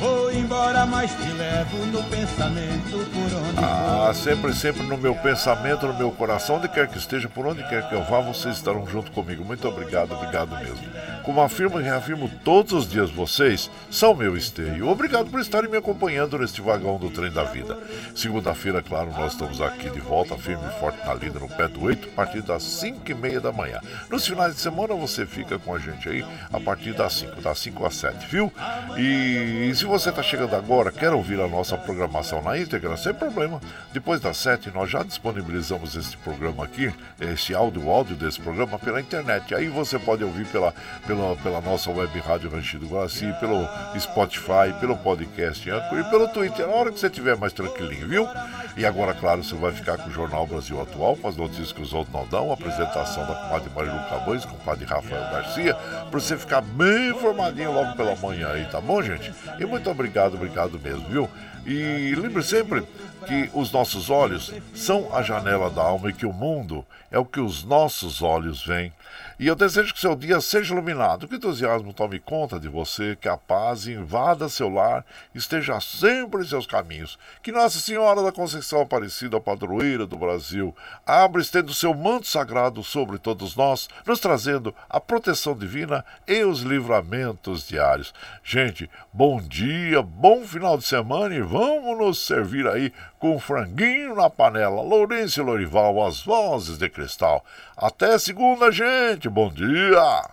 [0.00, 5.94] Vou embora, mas te levo pensamento por onde Ah, sempre, sempre no meu pensamento, no
[5.94, 9.10] meu coração, onde quer que esteja, por onde quer que eu vá, vocês estarão junto
[9.12, 9.44] comigo.
[9.44, 10.80] Muito obrigado, obrigado mesmo.
[11.22, 14.88] Como afirmo e reafirmo todos os dias, vocês são meu esteio.
[14.88, 17.78] Obrigado por estarem me acompanhando neste vagão do trem da vida.
[18.14, 21.84] Segunda-feira, claro, nós estamos aqui de volta, firme e forte na lida, no pé do
[21.84, 23.80] 8, a partir das 5 e meia da manhã.
[24.08, 27.58] Nos finais de semana, você fica com a gente aí a partir das 5, das
[27.58, 28.52] 5 às 7, viu?
[28.96, 33.12] E, e se você está chegando agora, quer ouvir a nossa programação na íntegra, sem
[33.12, 33.60] problema.
[33.92, 38.78] Depois das 7, nós já disponibilizamos este programa aqui, esse áudio, o áudio desse programa
[38.78, 39.52] pela internet.
[39.54, 40.72] Aí você pode ouvir pela,
[41.06, 43.66] pela, pela nossa web rádio Ranchido Guaraci, pelo
[43.98, 48.28] Spotify, pelo podcast e pelo Twitter, na hora que você estiver mais tranquilinho, viu?
[48.76, 51.82] E agora, claro, você vai ficar com o Jornal Brasil Atual, com as notícias que
[51.82, 55.74] os outros não dão, a apresentação da comadre Marilu Cabães com o padre Rafael Garcia,
[55.74, 59.32] para você ficar bem informadinho logo pela manhã aí, tá bom, gente?
[59.58, 61.28] E muito obrigado, obrigado mesmo, viu?
[61.66, 62.82] E lembre sempre
[63.26, 67.24] que os nossos olhos são a janela da alma e que o mundo é o
[67.24, 68.92] que os nossos olhos veem.
[69.40, 73.16] E eu desejo que seu dia seja iluminado, que o entusiasmo tome conta de você,
[73.18, 75.02] que a paz invada seu lar,
[75.34, 77.18] esteja sempre em seus caminhos.
[77.42, 80.76] Que Nossa Senhora da Conceição Aparecida, padroeira do Brasil,
[81.06, 86.60] abra estendo seu manto sagrado sobre todos nós, nos trazendo a proteção divina e os
[86.60, 88.12] livramentos diários.
[88.44, 94.28] Gente, bom dia, bom final de semana e vamos nos servir aí com franguinho na
[94.28, 94.82] panela.
[94.82, 97.42] Lourenço Lorival, as vozes de cristal.
[97.74, 99.29] Até segunda, gente.
[99.30, 100.28] Bom dia.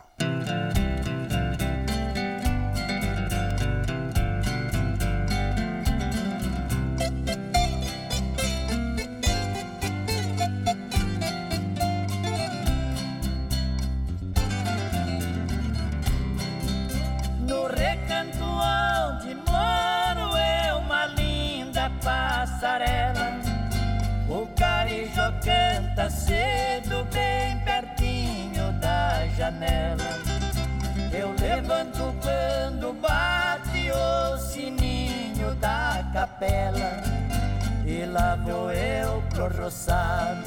[36.37, 37.01] Capela.
[37.85, 40.43] E lá vou eu pro roçado,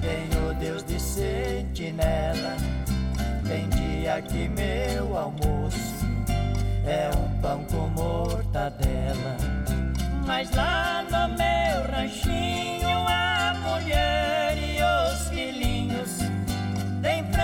[0.00, 2.56] tenho Deus de sentinela.
[3.46, 6.06] Tem dia que meu almoço
[6.86, 9.36] é um pão com mortadela.
[10.26, 16.18] Mas lá no meu ranchinho a mulher e os filhinhos
[17.02, 17.39] tem franguinho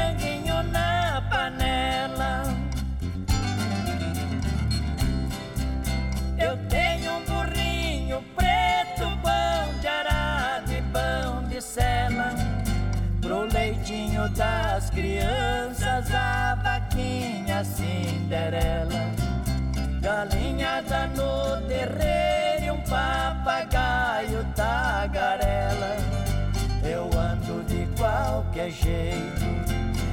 [16.16, 19.10] crianças, a vaquinha Cinderela.
[20.00, 25.96] Galinhada no terreiro e um papagaio tagarela.
[26.82, 29.44] Eu ando de qualquer jeito,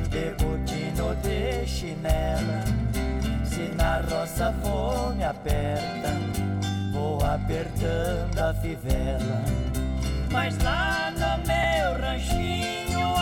[0.09, 2.63] de botina de chinela.
[3.45, 6.09] Se na roça fome aperta,
[6.91, 9.43] vou apertando a fivela.
[10.31, 13.15] Mas lá no meu ranchinho,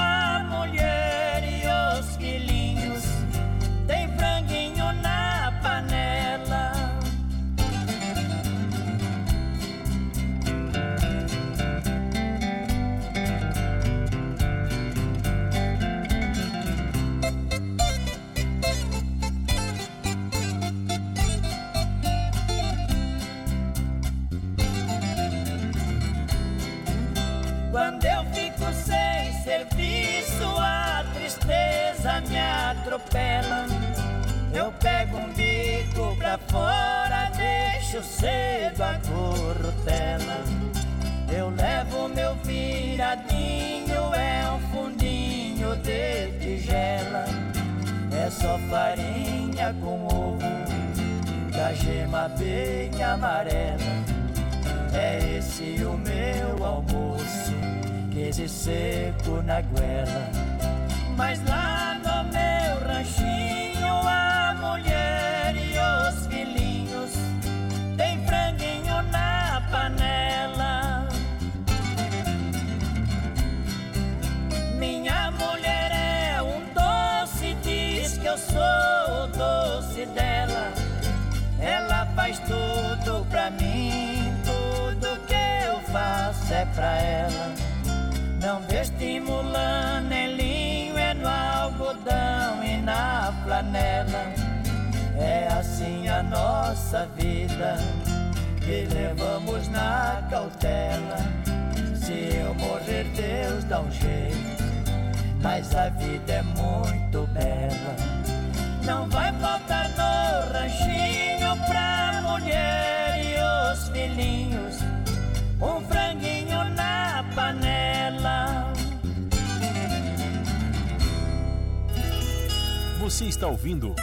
[123.52, 123.94] ouvindo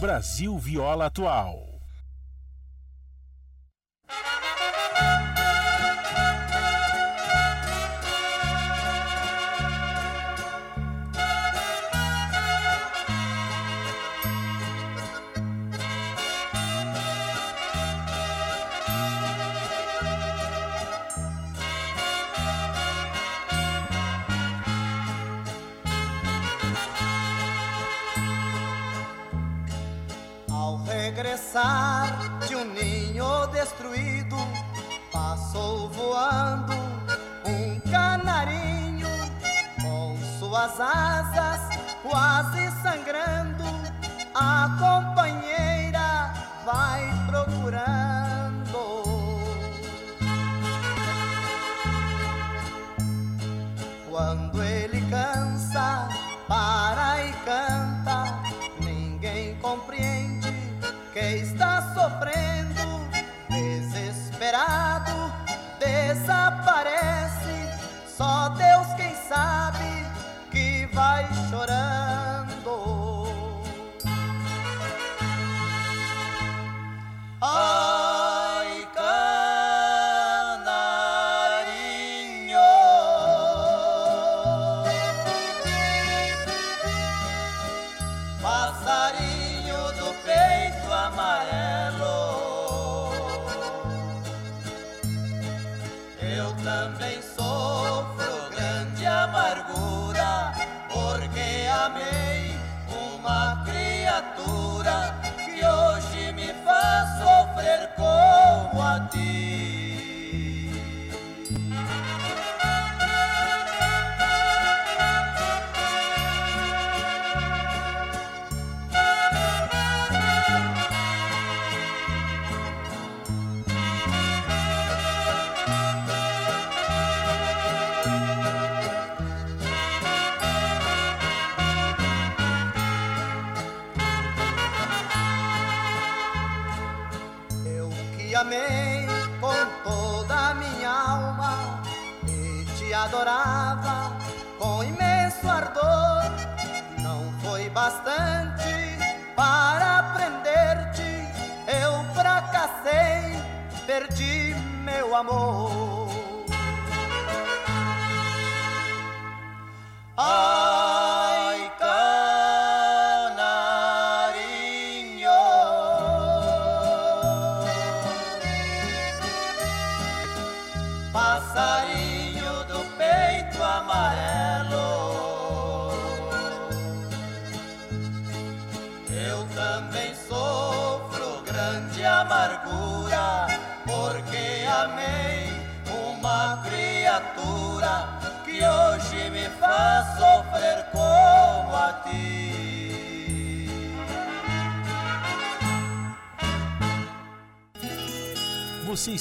[0.00, 1.65] Brasil Viola Atual.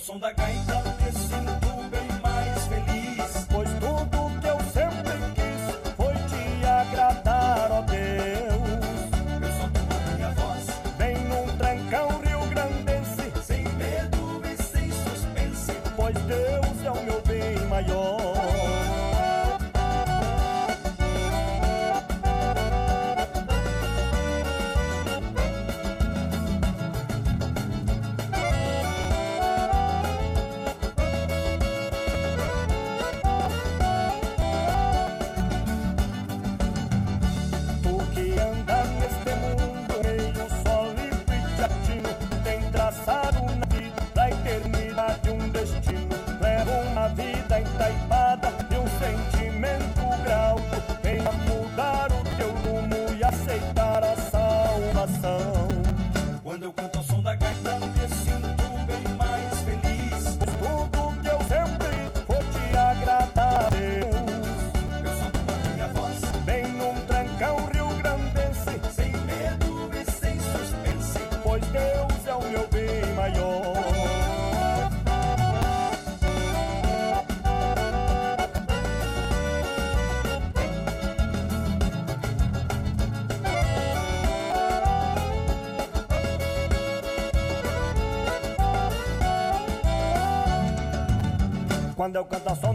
[0.00, 0.59] som da gaita.